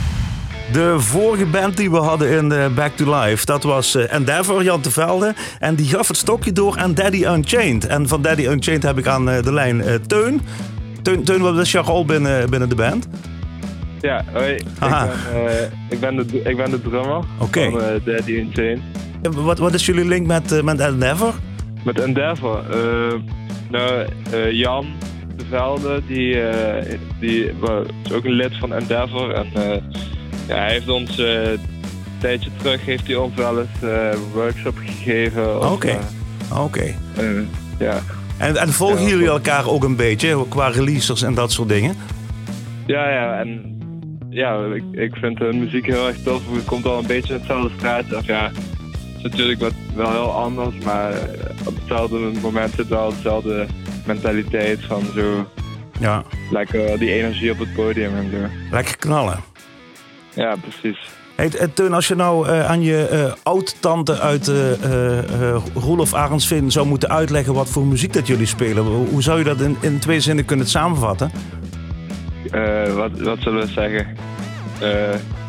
De 0.73 0.95
vorige 1.01 1.47
band 1.47 1.77
die 1.77 1.91
we 1.91 1.97
hadden 1.97 2.29
in 2.31 2.53
eh, 2.53 2.67
Back 2.75 2.97
to 2.97 3.21
Life, 3.21 3.45
dat 3.47 3.63
was 3.63 3.95
eh, 3.95 4.13
Endeavor, 4.15 4.63
Jan 4.63 4.83
Velde. 4.91 5.35
En 5.59 5.75
die 5.75 5.87
gaf 5.87 6.09
het 6.09 6.17
stokje 6.17 6.53
door 6.53 6.79
aan 6.79 6.95
Daddy 6.95 7.25
Unchained. 7.25 7.87
En 7.87 8.09
van 8.09 8.23
Daddy 8.23 8.43
Unchained 8.47 8.83
heb 8.83 8.99
ik 8.99 9.07
aan 9.07 9.31
eh, 9.31 9.43
de 9.43 9.53
lijn 9.53 9.83
Teun. 10.07 10.41
Teun, 11.03 11.25
Teun, 11.25 11.41
wat 11.41 11.59
is 11.59 11.73
jouw 11.73 11.83
rol 11.83 12.05
binnen, 12.05 12.51
binnen 12.51 12.69
de 12.69 12.75
band? 12.75 13.09
Ja, 14.01 14.25
hoi. 14.33 14.53
Ik 14.55 14.65
ben, 14.81 15.09
ik, 15.91 16.01
ben 16.01 16.17
de, 16.17 16.43
ik 16.45 16.57
ben 16.57 16.71
de 16.71 16.81
drummer 16.83 17.25
van 17.37 17.49
Daddy. 18.05 18.45
Eh, 19.23 19.31
Wat, 19.33 19.59
wat 19.59 19.75
is 19.75 19.87
jullie 19.87 20.05
link 20.05 20.27
met, 20.27 20.53
eh, 20.53 20.63
met 20.63 20.81
Endeavor? 20.81 21.35
Met 21.85 22.01
Endeavor. 22.01 22.63
nou, 23.71 24.07
Jan 24.51 24.87
de 25.37 25.45
Velde, 25.51 26.03
die, 26.07 26.37
die 27.21 27.51
wa- 27.61 27.83
is 28.05 28.13
ook 28.13 28.25
een 28.25 28.33
lid 28.33 28.57
van 28.59 28.73
Endeavor. 28.75 29.31
En 29.35 29.47
ja, 30.49 30.57
hij 30.57 30.71
heeft 30.73 30.89
ons 30.89 31.19
eh, 31.19 31.51
een 31.51 31.59
tijdje 32.19 32.51
terug 32.57 32.85
heeft 32.85 33.07
hij 33.07 33.17
ons 33.17 33.35
wel 33.35 33.61
eens 33.61 33.83
eh, 33.83 34.11
een 34.13 34.31
workshop 34.35 34.77
gegeven. 34.85 35.73
Oké. 35.73 35.89
eh, 35.89 36.63
Oké. 36.65 36.95
eh, 37.17 37.27
ja. 37.79 38.01
En, 38.39 38.57
en 38.57 38.69
volgen 38.73 39.03
Ja, 39.03 39.09
jullie 39.09 39.27
elkaar 39.29 39.67
ook 39.69 39.85
een 39.85 39.97
beetje 39.97 40.45
qua 40.49 40.69
releases 40.69 41.23
en 41.23 41.35
dat 41.35 41.53
soort 41.53 41.69
dingen? 41.69 41.97
ja, 42.87 43.11
ja, 43.11 43.39
en 43.41 43.71
ja, 44.31 44.65
ik, 44.75 44.83
ik 44.91 45.17
vind 45.17 45.39
de 45.39 45.51
muziek 45.53 45.87
heel 45.87 46.07
erg 46.07 46.17
tof. 46.25 46.41
Het 46.55 46.65
komt 46.65 46.85
al 46.87 46.99
een 46.99 47.07
beetje 47.07 47.33
in 47.35 47.39
hetzelfde 47.39 47.71
straatje 47.77 48.17
af. 48.17 48.27
Ja, 48.27 48.45
het 48.45 49.17
is 49.17 49.23
natuurlijk 49.23 49.61
wat, 49.61 49.73
wel 49.95 50.11
heel 50.11 50.31
anders, 50.33 50.75
maar 50.85 51.13
eh, 51.13 51.19
op 51.67 51.75
hetzelfde 51.79 52.31
moment 52.43 52.73
zit 52.77 52.89
wel 52.89 53.13
dezelfde 53.15 53.67
mentaliteit 54.07 54.79
van 54.85 55.03
zo 55.15 55.47
Ja, 56.01 56.23
lekker 56.51 56.99
die 56.99 57.13
energie 57.13 57.51
op 57.51 57.59
het 57.59 57.73
podium 57.75 58.17
en 58.17 58.31
zo. 58.31 58.37
lekker 58.71 58.97
knallen. 58.97 59.39
Ja, 60.35 60.55
precies. 60.57 60.99
Hey, 61.35 61.51
eh, 61.59 61.69
Teun, 61.75 61.93
als 61.93 62.09
je 62.09 62.15
nou 62.15 62.49
eh, 62.49 62.67
aan 62.71 62.83
je 62.83 63.07
eh 63.07 63.33
oud-tante 63.43 64.21
uit 64.21 64.49
eh, 64.49 65.57
Roelof 65.75 66.15
Arendsveen 66.15 66.71
zou 66.71 66.87
moeten 66.87 67.09
uitleggen 67.11 67.55
wat 67.55 67.69
voor 67.69 67.85
muziek 67.87 68.13
dat 68.13 68.27
jullie 68.27 68.47
spelen, 68.47 68.85
hoe 68.85 69.23
zou 69.23 69.39
je 69.39 69.45
dat 69.45 69.61
in, 69.61 69.77
in 69.81 69.99
twee 69.99 70.21
zinnen 70.21 70.45
kunnen 70.45 70.67
samenvatten? 70.67 71.31
Wat, 72.95 73.11
wat 73.21 73.39
zullen 73.41 73.67
we 73.67 73.73
zeggen? 73.73 74.07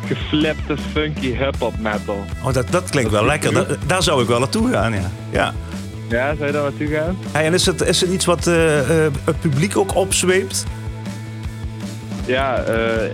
Geflipte 0.06 0.76
funky 0.92 1.36
hip-hop 1.36 1.78
metal. 1.78 2.24
Oh, 2.44 2.52
dat, 2.52 2.66
dat 2.70 2.90
klinkt 2.90 3.10
wel 3.10 3.24
lekker. 3.24 3.52
Da- 3.52 3.66
daar 3.86 4.02
zou 4.02 4.22
ik 4.22 4.28
wel 4.28 4.38
naartoe 4.38 4.70
gaan, 4.70 4.92
ja. 4.92 5.10
ja. 5.30 5.54
Ja, 6.08 6.34
zou 6.34 6.46
je 6.46 6.52
daar 6.52 6.62
naartoe 6.62 6.86
gaan? 6.86 7.16
Hey, 7.32 7.44
en 7.44 7.54
is 7.54 7.66
het, 7.66 7.80
is 7.80 8.00
het 8.00 8.10
iets 8.10 8.24
wat 8.24 8.44
het 8.44 9.40
publiek 9.40 9.76
ook 9.76 9.94
opzweept? 9.94 10.64
Ja, 12.26 12.56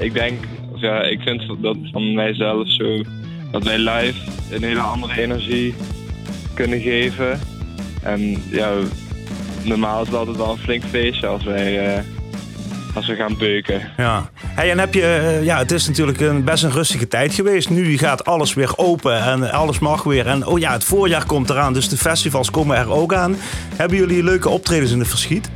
ik 0.00 0.14
denk, 0.14 0.44
ja, 0.80 1.02
ik 1.02 1.20
vind 1.20 1.42
dat 1.60 1.76
van 1.92 2.14
mijzelf 2.14 2.70
zo, 2.70 3.02
dat 3.50 3.64
wij 3.64 3.78
live 3.78 4.30
een 4.50 4.62
hele 4.62 4.80
andere 4.80 5.20
energie 5.20 5.74
kunnen 6.54 6.80
geven. 6.80 7.40
En 8.02 8.42
ja, 8.50 8.70
normaal 9.64 10.00
is 10.00 10.06
het 10.06 10.16
altijd 10.16 10.36
wel 10.36 10.50
een 10.50 10.58
flink 10.58 10.84
feestje 10.84 11.26
als 11.26 11.44
wij, 11.44 11.94
eh, 11.94 12.02
als 12.94 13.06
we 13.06 13.14
gaan 13.14 13.36
beuken. 13.38 13.80
Ja. 13.96 14.30
Hey, 14.42 14.70
en 14.70 14.78
heb 14.78 14.94
je, 14.94 15.02
eh, 15.02 15.44
ja, 15.44 15.58
het 15.58 15.70
is 15.70 15.88
natuurlijk 15.88 16.20
een, 16.20 16.44
best 16.44 16.64
een 16.64 16.72
rustige 16.72 17.08
tijd 17.08 17.34
geweest. 17.34 17.70
Nu 17.70 17.98
gaat 17.98 18.24
alles 18.24 18.54
weer 18.54 18.72
open 18.76 19.22
en 19.22 19.50
alles 19.50 19.78
mag 19.78 20.02
weer. 20.02 20.26
En 20.26 20.46
oh 20.46 20.58
ja, 20.58 20.72
het 20.72 20.84
voorjaar 20.84 21.26
komt 21.26 21.50
eraan, 21.50 21.72
dus 21.72 21.88
de 21.88 21.96
festivals 21.96 22.50
komen 22.50 22.76
er 22.76 22.90
ook 22.90 23.14
aan. 23.14 23.36
Hebben 23.76 23.96
jullie 23.96 24.24
leuke 24.24 24.48
optredens 24.48 24.92
in 24.92 24.98
het 24.98 25.08
verschiet? 25.08 25.50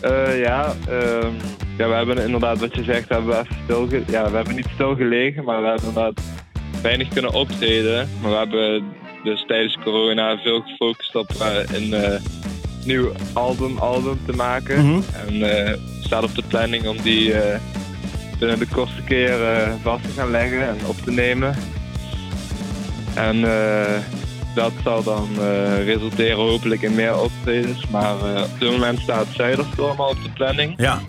Eh, 0.00 0.40
ja, 0.40 0.74
ehm, 0.88 1.32
ja, 1.82 1.88
we 1.88 1.94
hebben 1.94 2.24
inderdaad, 2.24 2.60
wat 2.60 2.74
je 2.74 2.84
zegt, 2.84 3.08
hebben 3.08 3.46
we 3.66 4.02
ja, 4.06 4.30
we 4.30 4.36
hebben 4.36 4.54
niet 4.54 4.68
stilgelegen, 4.74 5.44
maar 5.44 5.62
we 5.62 5.68
hebben 5.68 5.88
inderdaad 5.88 6.20
weinig 6.82 7.08
kunnen 7.08 7.32
optreden. 7.32 8.08
Maar 8.20 8.30
we 8.30 8.36
hebben 8.36 8.84
dus 9.24 9.44
tijdens 9.46 9.78
corona 9.84 10.38
veel 10.38 10.60
gefocust 10.60 11.14
op 11.14 11.30
eh, 11.30 11.74
een 11.74 11.94
eh, 11.94 12.20
nieuw 12.84 13.12
album, 13.32 13.78
album 13.78 14.18
te 14.26 14.32
maken. 14.32 14.86
Mhm. 14.86 15.00
En 15.26 15.42
eh 15.42 15.74
staat 16.00 16.24
op 16.24 16.34
de 16.34 16.42
planning 16.48 16.86
om 16.86 16.96
die 17.02 17.34
binnen 18.38 18.58
de 18.58 18.66
kortste 18.66 19.02
keer 19.02 19.36
vast 19.82 20.02
te 20.02 20.10
gaan 20.10 20.30
leggen 20.30 20.68
en 20.68 20.76
op 20.86 20.96
te 20.96 21.10
nemen. 21.10 21.54
En 23.14 23.40
dat 24.54 24.72
zal 24.84 25.02
dan 25.02 25.28
resulteren 25.84 26.36
hopelijk 26.36 26.82
in 26.82 26.94
meer 26.94 27.20
optredens. 27.20 27.86
Maar 27.88 28.14
op 28.42 28.58
dit 28.58 28.70
moment 28.70 28.98
staat 28.98 29.26
Zuiderstorm 29.34 30.00
al 30.00 30.08
op 30.08 30.22
de 30.22 30.30
planning. 30.30 30.74
Ja, 30.76 31.00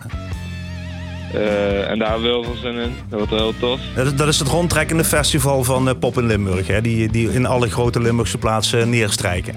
Eh, 1.33 1.89
en 1.89 1.99
daar 1.99 2.09
hebben 2.09 2.27
we 2.27 2.33
heel 2.33 2.43
veel 2.43 2.61
zin 2.61 2.73
in. 2.73 2.95
Dat 3.09 3.19
wordt 3.19 3.33
heel 3.33 3.53
tof. 3.59 3.79
dat 3.95 4.05
is, 4.05 4.15
dat 4.15 4.27
is 4.27 4.39
het 4.39 4.47
rondtrekkende 4.47 5.03
festival 5.03 5.63
van 5.63 5.89
eh, 5.89 5.95
Pop 5.99 6.17
in 6.17 6.25
Limburg. 6.25 6.67
Hè? 6.67 6.81
Die, 6.81 7.09
die 7.11 7.33
in 7.33 7.45
alle 7.45 7.69
grote 7.69 8.01
Limburgse 8.01 8.37
plaatsen 8.37 8.89
neerstrijken. 8.89 9.53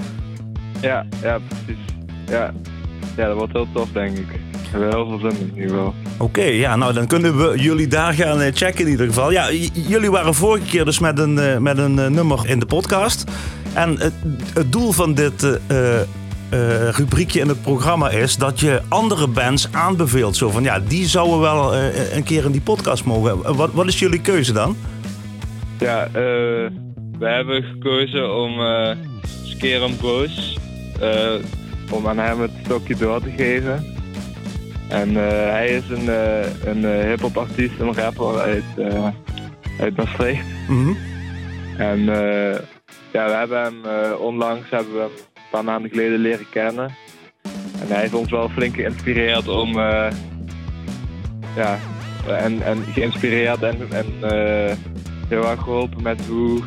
Ja, 0.80 1.06
ja, 1.22 1.38
precies. 1.48 1.84
Ja. 2.26 2.52
ja, 3.16 3.26
dat 3.26 3.36
wordt 3.36 3.52
heel 3.52 3.68
tof 3.72 3.88
denk 3.92 4.18
ik. 4.18 4.26
We 4.76 4.82
hebben 4.82 4.90
heel 4.90 5.18
veel 5.18 5.30
zin 5.30 5.40
in 5.40 5.50
in 5.54 5.62
ieder 5.62 5.76
geval. 5.76 5.94
Oké, 6.18 6.42
ja, 6.42 6.76
nou 6.76 6.92
dan 6.92 7.06
kunnen 7.06 7.38
we 7.38 7.58
jullie 7.58 7.86
daar 7.86 8.12
gaan 8.12 8.40
eh, 8.40 8.54
checken 8.54 8.84
in 8.84 8.90
ieder 8.90 9.06
geval. 9.06 9.30
Ja, 9.30 9.52
jullie 9.72 10.10
waren 10.10 10.34
vorige 10.34 10.66
keer 10.66 10.84
dus 10.84 10.98
met 10.98 11.18
een, 11.18 11.38
eh, 11.38 11.58
met 11.58 11.78
een 11.78 11.98
eh, 11.98 12.06
nummer 12.06 12.40
in 12.48 12.58
de 12.58 12.66
podcast. 12.66 13.24
En 13.74 13.98
het, 13.98 14.12
het 14.54 14.72
doel 14.72 14.92
van 14.92 15.14
dit 15.14 15.60
eh, 16.50 16.88
rubriekje 16.88 17.40
in 17.40 17.48
het 17.48 17.62
programma 17.62 18.10
is 18.10 18.36
dat 18.36 18.60
je 18.60 18.80
andere 18.88 19.26
bands 19.26 19.72
aanbeveelt. 19.72 20.36
Zo 20.36 20.50
van, 20.50 20.62
ja, 20.62 20.80
die 20.80 21.06
zouden 21.06 21.40
wel 21.40 21.74
eh, 21.74 22.16
een 22.16 22.24
keer 22.24 22.44
in 22.44 22.52
die 22.52 22.60
podcast 22.60 23.04
mogen. 23.04 23.56
Wat, 23.56 23.72
wat 23.72 23.86
is 23.86 23.98
jullie 23.98 24.20
keuze 24.20 24.52
dan? 24.52 24.76
Ja, 25.78 26.04
eh, 26.04 26.12
we 27.18 27.26
hebben 27.26 27.62
gekozen 27.62 28.34
om 28.34 28.60
eh 28.60 28.96
Skeran 29.44 29.96
Boos, 30.00 30.58
om 31.90 32.08
aan 32.08 32.18
hem 32.18 32.40
het 32.40 32.50
stokje 32.64 32.96
door 32.96 33.22
te 33.22 33.30
geven. 33.30 33.84
En 34.88 35.14
hij 35.14 35.68
is 35.68 35.88
een, 35.88 36.08
een 36.64 37.08
hip-hop 37.08 37.36
artiest, 37.36 37.78
een 37.78 37.94
rapper 37.94 38.38
uit, 38.38 38.64
uit 39.80 39.96
Maastricht. 39.96 40.44
Mhm. 40.68 40.92
En 41.76 42.00
ja, 43.12 43.26
we 43.26 43.34
hebben 43.34 43.62
hem 43.62 43.74
onlangs 44.18 44.70
hebben 44.70 44.94
we 44.94 45.00
hem 45.00 45.35
paar 45.50 45.64
maanden 45.64 45.90
geleden 45.90 46.18
leren 46.18 46.48
kennen. 46.50 46.90
En 47.80 47.86
hij 47.88 48.00
heeft 48.00 48.14
ons 48.14 48.30
wel 48.30 48.48
flink 48.48 48.74
geïnspireerd 48.74 49.48
om. 49.48 49.78
eh, 49.78 50.10
ja, 51.56 51.78
en, 52.26 52.62
en 52.62 52.84
geïnspireerd 52.92 53.62
en, 53.62 53.76
en 53.90 54.06
eh, 54.20 54.76
heel 55.28 55.50
erg 55.50 55.60
geholpen 55.60 56.02
met 56.02 56.26
hoe 56.28 56.60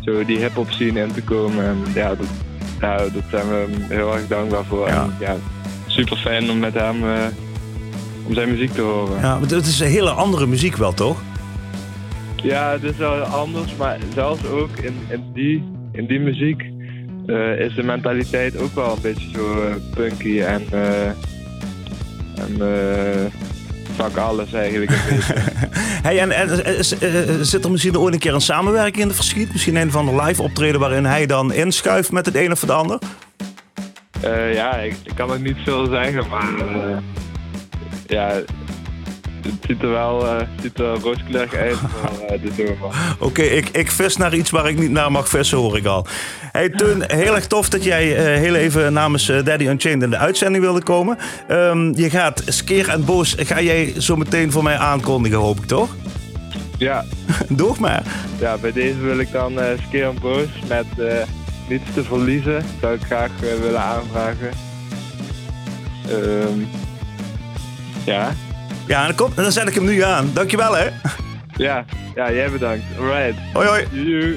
zo 0.00 0.24
die 0.24 0.38
hip-hop 0.38 0.70
scene 0.70 1.00
in 1.00 1.12
te 1.12 1.22
komen. 1.22 1.64
En 1.64 1.78
ja, 1.94 2.08
dat, 2.08 2.26
ja, 2.80 2.96
dat 2.96 3.22
zijn 3.30 3.48
we 3.48 3.66
heel 3.88 4.14
erg 4.14 4.26
dankbaar 4.26 4.64
voor. 4.64 4.86
Ja. 4.88 5.02
En, 5.02 5.14
ja, 5.20 5.36
super 5.86 6.16
fijn 6.16 6.50
om 6.50 6.58
met 6.58 6.74
hem 6.74 7.04
eh, 7.04 7.26
om 8.26 8.34
zijn 8.34 8.50
muziek 8.50 8.72
te 8.72 8.80
horen. 8.80 9.20
Ja, 9.20 9.38
want 9.38 9.50
het 9.50 9.66
is 9.66 9.80
een 9.80 9.86
hele 9.86 10.10
andere 10.10 10.46
muziek 10.46 10.76
wel, 10.76 10.92
toch? 10.92 11.22
Ja, 12.36 12.70
het 12.70 12.82
is 12.82 12.96
wel 12.96 13.22
anders, 13.22 13.76
maar 13.76 13.98
zelfs 14.14 14.46
ook 14.46 14.76
in, 14.76 14.94
in, 15.08 15.30
die, 15.34 15.64
in 15.92 16.06
die 16.06 16.20
muziek 16.20 16.69
eh, 17.30 17.66
is 17.66 17.74
de 17.74 17.82
mentaliteit 17.82 18.58
ook 18.58 18.74
wel 18.74 18.92
een 18.92 19.02
beetje 19.02 19.28
zo 19.30 19.62
eh, 19.62 19.74
punky 19.94 20.40
en, 20.40 20.66
eh 20.70 21.06
en 22.34 23.32
fuck 23.94 24.16
alles 24.16 24.52
eigenlijk 24.52 24.90
een. 24.90 25.20
Hey, 26.02 26.18
en, 26.18 26.84
zit 27.44 27.64
er 27.64 27.70
misschien 27.70 27.98
ooit 27.98 28.14
een 28.14 28.20
keer 28.20 28.34
een 28.34 28.40
samenwerking 28.40 28.96
in 28.96 29.06
het 29.06 29.16
verschiet? 29.16 29.52
Misschien 29.52 29.76
een 29.76 29.90
van 29.90 30.06
de 30.06 30.22
live 30.22 30.42
optreden 30.42 30.80
waarin 30.80 31.04
hij 31.04 31.26
dan 31.26 31.52
inschuift 31.52 32.12
met 32.12 32.26
het 32.26 32.34
een 32.34 32.52
of 32.52 32.60
het 32.60 32.70
ander? 32.70 32.98
Ja, 34.52 34.76
ik, 34.76 34.94
ik 35.02 35.12
kan 35.14 35.30
ook 35.30 35.38
niet 35.38 35.56
veel 35.64 35.86
zeggen, 35.86 36.28
maar 36.28 37.02
ja, 38.06 38.28
het 38.28 38.50
ziet 39.70 39.82
er 39.82 39.90
wel 39.90 40.26
eh, 40.26 40.46
ziet 40.62 40.78
er 40.78 40.98
rooskleurig 41.00 41.54
uit 41.54 41.76
voor 41.76 42.26
eh, 42.26 42.42
de 42.44 42.50
zomer. 42.56 43.16
Oké, 43.18 43.42
ik, 43.42 43.68
ik 43.68 43.90
vis 43.90 44.16
naar 44.16 44.34
iets 44.34 44.50
waar 44.50 44.68
ik 44.68 44.78
niet 44.78 44.90
naar 44.90 45.12
mag 45.12 45.28
vissen, 45.28 45.58
hoor 45.58 45.76
ik 45.76 45.86
al. 45.86 46.06
Hey 46.52 46.68
Teun, 46.68 47.04
heel 47.06 47.34
erg 47.34 47.46
tof 47.46 47.68
dat 47.68 47.84
jij 47.84 48.16
eh, 48.16 48.40
heel 48.40 48.54
even 48.54 48.92
namens 48.92 49.26
Daddy 49.26 49.66
Unchained 49.66 50.02
in 50.02 50.10
de 50.10 50.16
uitzending 50.16 50.64
wilde 50.64 50.82
komen. 50.82 51.18
Ehm, 51.48 51.92
je 51.94 52.10
gaat 52.10 52.42
Skeer 52.46 52.88
en 52.88 53.04
Boos, 53.04 53.34
ga 53.38 53.60
jij 53.60 53.94
zo 53.98 54.16
meteen 54.16 54.52
voor 54.52 54.62
mij 54.62 54.76
aankondigen, 54.76 55.38
hoop 55.38 55.58
ik 55.58 55.66
toch? 55.66 55.96
Ja, 56.78 57.04
Doe 57.48 57.74
maar. 57.78 58.02
ja, 58.38 58.56
bij 58.56 58.72
deze 58.72 58.98
wil 58.98 59.18
ik 59.18 59.32
dan 59.32 59.58
Skeer 59.86 60.08
en 60.08 60.18
Boos 60.20 60.48
met 60.68 60.86
Niets 61.68 61.94
te 61.94 62.04
verliezen. 62.04 62.64
Zou 62.80 62.94
ik 62.94 63.02
graag 63.02 63.30
willen 63.40 63.82
aanvragen. 63.82 64.50
Ehm, 66.08 66.60
ja. 68.04 68.32
Ja, 68.90 69.06
dan, 69.06 69.14
komt, 69.14 69.36
dan 69.36 69.52
zet 69.52 69.68
ik 69.68 69.74
hem 69.74 69.84
nu 69.84 70.02
aan. 70.02 70.30
Dankjewel 70.34 70.76
hè. 70.76 70.88
ja, 71.66 71.84
ja, 72.14 72.32
jij 72.32 72.50
bedankt. 72.50 72.84
Alright. 72.98 73.38
Hoi 73.52 73.68
hoi. 73.68 73.86
Joe. 73.90 74.36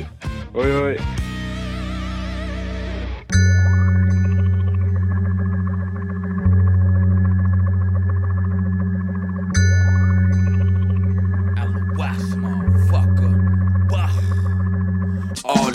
Hoi 0.52 0.72
hoi. 0.72 0.98
Oh, 15.42 15.68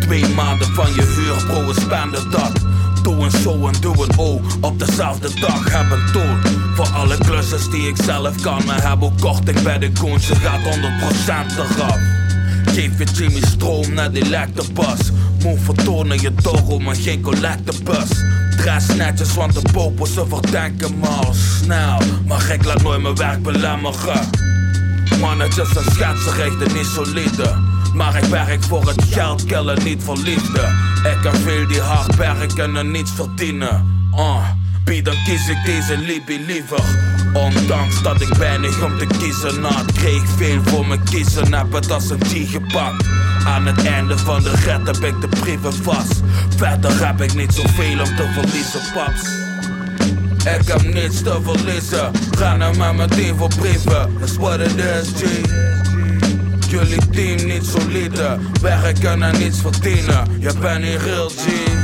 twee 0.00 0.28
maanden 0.28 0.66
van 0.66 0.86
je 0.94 1.02
huur, 1.02 1.44
bro, 1.46 1.66
we 1.66 1.80
spenden 1.80 2.30
dat. 2.30 2.52
Doe 3.02 3.24
een 3.24 3.30
zo 3.30 3.66
en 3.66 3.80
doe 3.80 3.94
een 3.94 4.18
O 4.18 4.40
op 4.60 4.78
dezelfde 4.78 5.40
dag. 5.40 5.72
Heb 5.72 5.90
een 5.90 6.12
toon 6.12 6.40
voor 6.74 6.88
alle 6.88 7.18
klussers 7.48 7.70
die 7.70 7.88
ik 7.88 7.96
zelf 8.04 8.40
kan. 8.40 8.62
Maar 8.66 8.88
heb 8.88 9.02
ook 9.02 9.20
korting 9.20 9.62
bij 9.62 9.78
de 9.78 9.92
koens, 9.92 10.26
ze 10.26 10.34
gaat 10.34 10.60
100% 10.60 11.56
eraf. 11.56 11.98
Geef 12.64 12.98
je 12.98 13.04
Jimmy 13.04 13.40
stroom 13.46 13.94
naar 13.94 14.12
die 14.12 14.28
lekterbas. 14.28 14.98
Moet 15.42 15.60
vertonen 15.60 16.20
je 16.20 16.34
toro, 16.34 16.78
maar 16.78 16.96
geen 16.96 17.20
collectebus. 17.20 18.08
Dress 18.56 18.94
netjes, 18.94 19.34
want 19.34 19.52
de 19.52 19.62
popo 19.72 20.04
ze 20.04 20.24
verdenken 20.28 20.98
me 20.98 21.06
al 21.06 21.34
snel. 21.34 21.98
Maar 22.26 22.50
ik 22.50 22.64
laat 22.64 22.82
nooit 22.82 23.02
mijn 23.02 23.16
werk 23.16 23.42
belemmeren. 23.42 24.20
Mannetjes 25.20 25.76
en 25.76 25.92
schetsen 25.92 26.34
richten 26.34 26.76
niet 26.76 26.86
solide. 26.86 27.54
Maar 27.94 28.16
ik 28.16 28.24
werk 28.24 28.62
voor 28.62 28.86
het 28.86 29.04
geld, 29.10 29.44
killen 29.44 29.84
niet 29.84 30.02
voor 30.02 30.16
liefde. 30.16 30.60
Ik 30.96 31.22
heb 31.22 31.36
veel 31.36 31.66
die 31.68 31.80
hard 31.80 32.16
werken 32.16 32.76
en 32.76 32.90
niets 32.90 33.10
verdienen. 33.10 34.08
Uh, 34.14 34.48
wie 34.84 35.02
dan 35.02 35.14
kies 35.24 35.48
ik 35.48 35.58
deze 35.64 35.98
liefie 35.98 36.40
liever. 36.46 37.13
Ondanks 37.34 38.02
dat 38.02 38.20
ik 38.20 38.34
weinig 38.34 38.82
om 38.84 38.98
te 38.98 39.06
kiezen 39.18 39.64
had, 39.64 39.92
kreeg 39.92 40.22
ik 40.22 40.28
veel 40.36 40.62
voor 40.64 40.86
mijn 40.86 41.02
kiezen. 41.02 41.54
Heb 41.54 41.72
het 41.72 41.90
als 41.90 42.10
een 42.10 42.24
G 42.24 42.50
gepakt. 42.50 43.06
Aan 43.46 43.66
het 43.66 43.86
einde 43.86 44.18
van 44.18 44.42
de 44.42 44.50
rit 44.50 44.86
heb 44.86 45.04
ik 45.04 45.20
de 45.20 45.28
brieven 45.28 45.74
vast. 45.74 46.22
Verder 46.56 47.06
heb 47.06 47.20
ik 47.20 47.34
niet 47.34 47.54
zoveel 47.54 47.98
om 47.98 48.16
te 48.16 48.30
verliezen, 48.32 48.80
paps. 48.94 49.22
Ik 50.58 50.68
heb 50.68 50.94
niets 50.94 51.22
te 51.22 51.38
verliezen. 51.42 52.10
Ga 52.38 52.56
naar 52.56 52.76
met 52.76 52.96
mijn 52.96 53.08
team 53.08 53.36
voor 53.36 53.50
brieven. 53.58 54.16
That's 54.18 54.36
what 54.36 54.60
it 54.60 54.76
is, 54.76 55.08
G. 55.16 55.22
Jullie 56.68 57.08
team 57.10 57.46
niet 57.46 57.66
solide. 57.66 58.38
Werken 58.60 59.22
en 59.22 59.38
niets 59.38 59.60
verdienen. 59.60 60.26
Je 60.38 60.52
bent 60.60 60.84
niet 60.84 61.00
real, 61.02 61.28
G. 61.28 61.83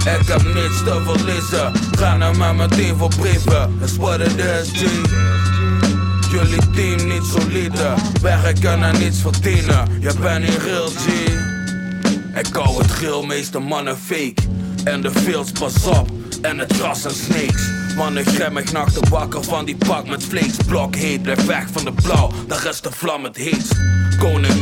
Ik 0.00 0.26
heb 0.26 0.42
niets 0.42 0.82
te 0.84 1.02
verliezen. 1.04 1.72
Ga 1.98 2.16
naar 2.16 2.36
met 2.36 2.56
mijn 2.56 2.70
team 2.70 2.98
voor 2.98 3.08
brieven. 3.08 3.76
That's 3.80 3.96
what 3.96 4.20
it 4.20 4.36
is, 4.36 4.70
G. 4.72 4.84
Jullie 6.30 6.70
team 6.70 7.08
niet 7.08 7.24
solide. 7.24 7.94
Werken 8.22 8.82
en 8.82 8.98
niets 8.98 9.20
verdienen. 9.20 9.88
Je 10.00 10.12
bent 10.20 10.44
niet 10.44 10.62
real, 10.62 10.88
G. 10.88 11.06
Ik 12.38 12.48
hou 12.52 12.82
het 12.82 12.90
grill, 12.90 13.26
meeste 13.26 13.58
mannen 13.58 13.96
fake. 13.96 14.34
En 14.84 15.00
de 15.00 15.10
fields 15.10 15.52
pas 15.52 15.84
op, 15.84 16.10
en 16.42 16.58
het 16.58 16.72
gras 16.72 17.04
en 17.04 17.14
snakes. 17.14 17.62
Mannen 17.96 18.24
grimmig 18.24 18.72
nachten 18.72 19.08
wakker 19.08 19.44
van 19.44 19.64
die 19.64 19.76
pak 19.76 20.08
met 20.08 20.24
vlees. 20.24 20.56
Blok 20.66 20.94
heet, 20.94 21.22
blijf 21.22 21.46
weg 21.46 21.66
van 21.72 21.84
de 21.84 21.92
blauw, 21.92 22.30
daar 22.46 22.66
is 22.66 22.80
de 22.80 22.90
vlam 22.90 23.24
het 23.24 23.36
heetst. 23.36 23.74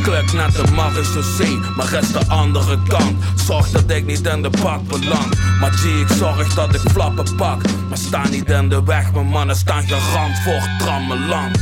Koninklijk 0.03 0.33
net 0.33 0.65
de 0.65 0.71
marechaussee, 0.71 1.59
maar 1.75 1.93
is 1.93 2.11
de 2.11 2.27
andere 2.27 2.77
kant. 2.87 3.23
Zorg 3.35 3.69
dat 3.69 3.83
ik 3.87 4.05
niet 4.05 4.27
in 4.27 4.41
de 4.41 4.49
bak 4.49 4.87
beland. 4.87 5.35
Maar 5.59 5.71
G, 5.71 5.83
ik 5.83 6.07
zorg 6.17 6.53
dat 6.53 6.73
ik 6.73 6.81
flappen 6.91 7.35
pak. 7.35 7.61
Maar 7.89 7.97
sta 7.97 8.27
niet 8.27 8.49
in 8.49 8.69
de 8.69 8.83
weg, 8.83 9.13
mijn 9.13 9.25
mannen 9.25 9.55
staan 9.55 9.83
gerand 9.87 10.39
voor 10.43 10.69
trammeland. 10.77 11.57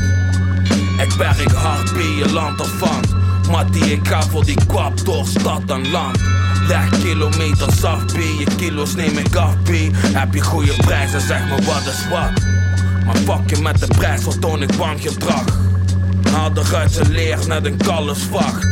Ik 1.02 1.12
werk 1.18 1.52
hard 1.52 1.94
bij 1.94 2.16
je 2.18 2.32
land 2.32 2.60
ervan. 2.60 3.04
Mattie, 3.50 3.92
ik 3.92 4.08
ga 4.08 4.22
voor 4.22 4.46
die 4.46 4.66
kwap 4.68 5.06
door 5.06 5.26
stad 5.26 5.62
en 5.68 5.92
land. 5.92 6.20
Leg 6.68 6.90
kilometers 6.90 7.84
af, 7.84 8.06
B. 8.06 8.18
Je 8.18 8.48
kilo's 8.58 8.96
neem 8.96 9.18
ik 9.18 9.36
af, 9.36 9.56
B. 9.64 9.70
Heb 9.94 10.34
je 10.34 10.42
goede 10.42 10.74
prijzen, 10.74 11.22
zeg 11.22 11.44
me 11.44 11.66
wat 11.66 11.86
is 11.86 12.08
wat. 12.10 12.44
Maar 13.06 13.16
fuck 13.16 13.50
je 13.56 13.62
met 13.62 13.80
de 13.80 13.88
prijs, 13.88 14.24
vertoon 14.24 14.62
ik 14.62 14.74
wangedrag. 14.74 15.67
Haal 16.38 16.52
eruit 16.56 16.92
zijn 16.92 17.12
leer 17.12 17.38
net 17.48 17.66
een 17.66 17.78
kalfsvacht. 17.78 18.64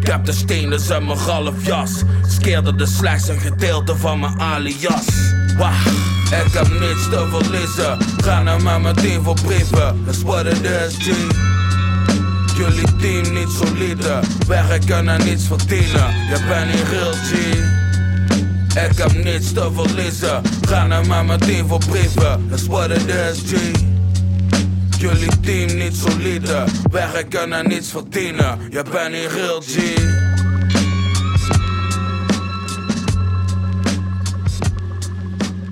Ik 0.00 0.06
heb 0.06 0.24
de 0.24 0.32
stenen 0.32 0.80
in 0.90 1.06
mijn 1.06 1.18
half 1.18 1.66
jas. 1.66 2.02
Skeerde 2.28 2.74
de 2.74 2.86
slechts 2.86 3.28
een 3.28 3.40
gedeelte 3.40 3.96
van 3.96 4.20
mijn 4.20 4.40
alias. 4.40 5.04
Wah, 5.56 5.86
ik 6.46 6.52
heb 6.52 6.68
niets 6.68 7.08
te 7.10 7.26
verliezen. 7.30 7.98
Ga 8.24 8.42
naar 8.42 8.62
met 8.62 8.82
mijn 8.82 8.94
team 8.94 9.24
voor 9.24 9.40
brieven. 9.42 10.02
That's 10.04 10.22
what 10.22 10.46
it 10.46 10.62
is, 10.62 10.96
G. 10.98 11.06
Jullie 12.56 12.96
team 12.96 13.34
niet 13.34 13.50
solide. 13.50 14.20
Werken 14.46 15.08
en 15.08 15.24
niets 15.24 15.46
verdienen. 15.46 16.14
Je 16.28 16.44
bent 16.48 16.66
niet 16.66 16.88
real, 16.90 17.12
G. 17.12 17.32
Ik 18.90 18.98
heb 18.98 19.24
niets 19.24 19.52
te 19.52 19.70
verliezen. 19.74 20.42
Ga 20.68 20.86
naar 20.86 21.06
met 21.06 21.26
mijn 21.26 21.40
team 21.40 21.68
voor 21.68 21.82
brieven. 21.88 22.46
That's 22.50 22.66
what 22.66 22.90
it 22.90 23.06
is, 23.06 23.42
G. 23.46 23.92
Jullie 25.04 25.40
team 25.40 25.78
niet 25.78 25.96
solide. 25.96 26.64
Werken 26.90 27.52
en 27.52 27.68
niets 27.68 27.90
verdienen. 27.90 28.58
Je 28.70 28.82
bent 28.90 29.10
niet 29.10 29.32
real, 29.32 29.60
G. 29.60 29.76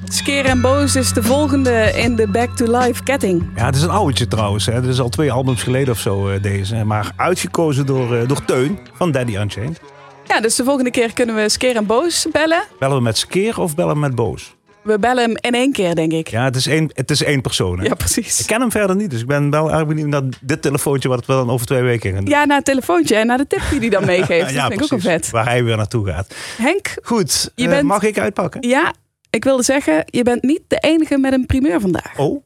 Skeer 0.05 0.45
en 0.45 0.61
Boos 0.61 0.97
is 0.97 1.13
de 1.13 1.23
volgende 1.23 1.93
in 1.97 2.17
de 2.17 2.29
Back 2.29 2.57
to 2.57 2.79
Life 2.79 3.03
ketting. 3.03 3.51
Ja, 3.57 3.67
het 3.67 3.77
is 3.77 3.83
een 3.83 3.91
oudertje 3.91 4.29
trouwens. 4.29 4.67
Hè. 4.67 4.73
Het 4.73 4.85
is 4.85 5.01
al 5.01 5.09
twee 5.09 5.33
albums 5.33 5.63
geleden 5.63 5.95
of 5.95 5.99
zo 5.99 6.29
eh, 6.29 6.43
deze. 6.43 6.85
Maar 6.85 7.13
uitgekozen 7.17 7.87
door, 7.87 8.17
eh, 8.17 8.29
door 8.29 8.45
Teun 8.45 8.79
van 8.93 9.13
Daddy 9.13 9.37
Unchained. 9.37 9.81
Ja, 10.27 10.41
dus 10.41 10.57
de 10.57 10.65
volgende 10.65 10.91
keer 10.91 11.13
kunnen 11.13 11.35
we 11.35 11.49
Skeer 11.49 11.77
en 11.77 11.87
Boos 11.87 12.27
bellen. 12.33 12.65
Bellen 12.79 12.97
we 12.97 13.03
met 13.03 13.19
Skeer 13.19 13.61
of 13.61 13.75
bellen 13.75 13.95
we 13.95 14.01
met 14.01 14.15
Boos? 14.15 14.55
We 14.83 14.99
bellen 14.99 15.23
hem 15.25 15.37
in 15.41 15.55
één 15.55 15.73
keer, 15.73 15.95
denk 15.95 16.13
ik. 16.13 16.29
Ja, 16.29 16.45
het 16.45 16.57
is 16.57 16.67
één, 16.67 16.91
het 16.95 17.11
is 17.11 17.23
één 17.23 17.41
persoon. 17.41 17.79
Hè? 17.79 17.85
Ja, 17.85 17.91
Ik 17.91 17.97
precies. 17.97 18.47
ken 18.47 18.61
hem 18.61 18.71
verder 18.71 18.97
niet, 18.97 19.11
dus 19.11 19.21
ik 19.21 19.27
ben 19.27 19.51
wel 19.51 19.73
erg 19.73 19.87
benieuwd 19.87 20.09
naar 20.09 20.23
dit 20.41 20.63
telefoontje 20.63 21.09
wat 21.09 21.27
we 21.27 21.33
dan 21.33 21.51
over 21.51 21.67
twee 21.67 21.83
weken 21.83 22.13
gaan 22.13 22.25
doen. 22.25 22.35
Ja, 22.35 22.45
naar 22.45 22.57
het 22.57 22.65
telefoontje 22.65 23.17
en 23.17 23.27
naar 23.27 23.39
de 23.39 23.47
tip 23.47 23.61
die 23.71 23.79
hij 23.81 23.89
dan 23.89 24.05
meegeeft. 24.15 24.55
dat 24.55 24.63
vind 24.67 24.73
ik 24.73 24.83
ook 24.83 24.89
wel 24.91 24.99
vet. 25.01 25.31
Waar 25.31 25.45
hij 25.49 25.65
weer 25.65 25.77
naartoe 25.77 26.07
gaat. 26.07 26.35
Henk, 26.59 26.95
Goed, 27.03 27.51
Je 27.55 27.65
eh, 27.65 27.69
bent- 27.71 27.83
mag 27.87 28.03
ik 28.03 28.19
uitpakken? 28.19 28.69
ja, 28.69 28.95
ik 29.31 29.45
wilde 29.45 29.63
zeggen, 29.63 30.03
je 30.07 30.23
bent 30.23 30.43
niet 30.43 30.61
de 30.69 30.77
enige 30.79 31.19
met 31.19 31.33
een 31.33 31.47
primeur 31.47 31.81
vandaag. 31.81 32.19
Oh, 32.19 32.43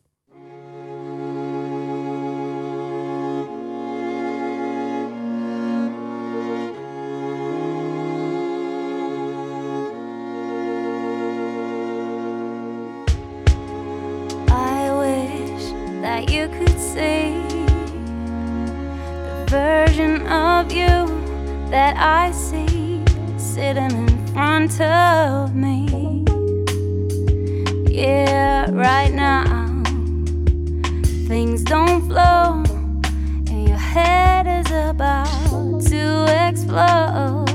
I 21.96 22.30
see 22.32 23.02
sitting 23.38 23.90
in 23.90 24.26
front 24.28 24.80
of 24.80 25.54
me. 25.54 26.24
Yeah, 27.90 28.70
right 28.70 29.12
now 29.12 29.82
things 31.26 31.62
don't 31.64 32.06
flow, 32.06 32.62
and 33.50 33.68
your 33.68 33.78
head 33.78 34.46
is 34.46 34.70
about 34.70 35.82
to 35.86 36.26
explode. 36.48 37.45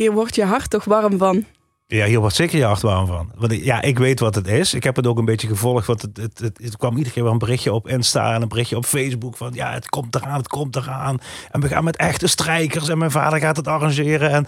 Hier 0.00 0.12
wordt 0.12 0.34
je 0.34 0.44
hart 0.44 0.70
toch 0.70 0.84
warm 0.84 1.18
van. 1.18 1.44
Ja, 1.86 2.06
hier 2.06 2.20
wordt 2.20 2.36
zeker 2.36 2.58
je 2.58 2.64
hart 2.64 2.80
warm 2.80 3.06
van. 3.06 3.32
Want 3.36 3.64
ja, 3.64 3.82
ik 3.82 3.98
weet 3.98 4.20
wat 4.20 4.34
het 4.34 4.48
is. 4.48 4.74
Ik 4.74 4.84
heb 4.84 4.96
het 4.96 5.06
ook 5.06 5.18
een 5.18 5.24
beetje 5.24 5.48
gevolgd. 5.48 5.86
Want 5.86 6.02
het, 6.02 6.16
het, 6.16 6.38
het, 6.38 6.58
het 6.62 6.76
kwam 6.76 6.96
iedere 6.96 7.14
keer 7.14 7.22
wel 7.22 7.32
een 7.32 7.38
berichtje 7.38 7.72
op 7.72 7.88
Insta 7.88 8.34
en 8.34 8.42
een 8.42 8.48
berichtje 8.48 8.76
op 8.76 8.84
Facebook. 8.84 9.36
Van 9.36 9.50
ja, 9.54 9.72
het 9.72 9.88
komt 9.88 10.14
eraan, 10.14 10.36
het 10.36 10.48
komt 10.48 10.76
eraan. 10.76 11.18
En 11.50 11.60
we 11.60 11.68
gaan 11.68 11.84
met 11.84 11.96
echte 11.96 12.26
strijkers. 12.26 12.88
En 12.88 12.98
mijn 12.98 13.10
vader 13.10 13.38
gaat 13.38 13.56
het 13.56 13.68
arrangeren. 13.68 14.30
En 14.30 14.46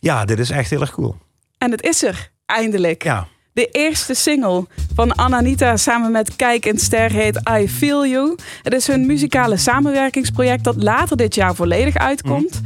ja, 0.00 0.24
dit 0.24 0.38
is 0.38 0.50
echt 0.50 0.70
heel 0.70 0.80
erg 0.80 0.92
cool. 0.92 1.16
En 1.58 1.70
het 1.70 1.82
is 1.82 2.02
er, 2.02 2.30
eindelijk. 2.46 3.02
Ja, 3.02 3.26
De 3.52 3.66
eerste 3.66 4.14
single 4.14 4.66
van 4.94 5.18
Ananita 5.18 5.76
samen 5.76 6.12
met 6.12 6.36
Kijk 6.36 6.66
en 6.66 6.78
Ster 6.78 7.10
heet 7.12 7.40
I 7.60 7.68
Feel 7.68 8.06
You. 8.06 8.36
Het 8.62 8.72
is 8.72 8.86
hun 8.86 9.06
muzikale 9.06 9.56
samenwerkingsproject 9.56 10.64
dat 10.64 10.82
later 10.82 11.16
dit 11.16 11.34
jaar 11.34 11.54
volledig 11.54 11.96
uitkomt. 11.96 12.60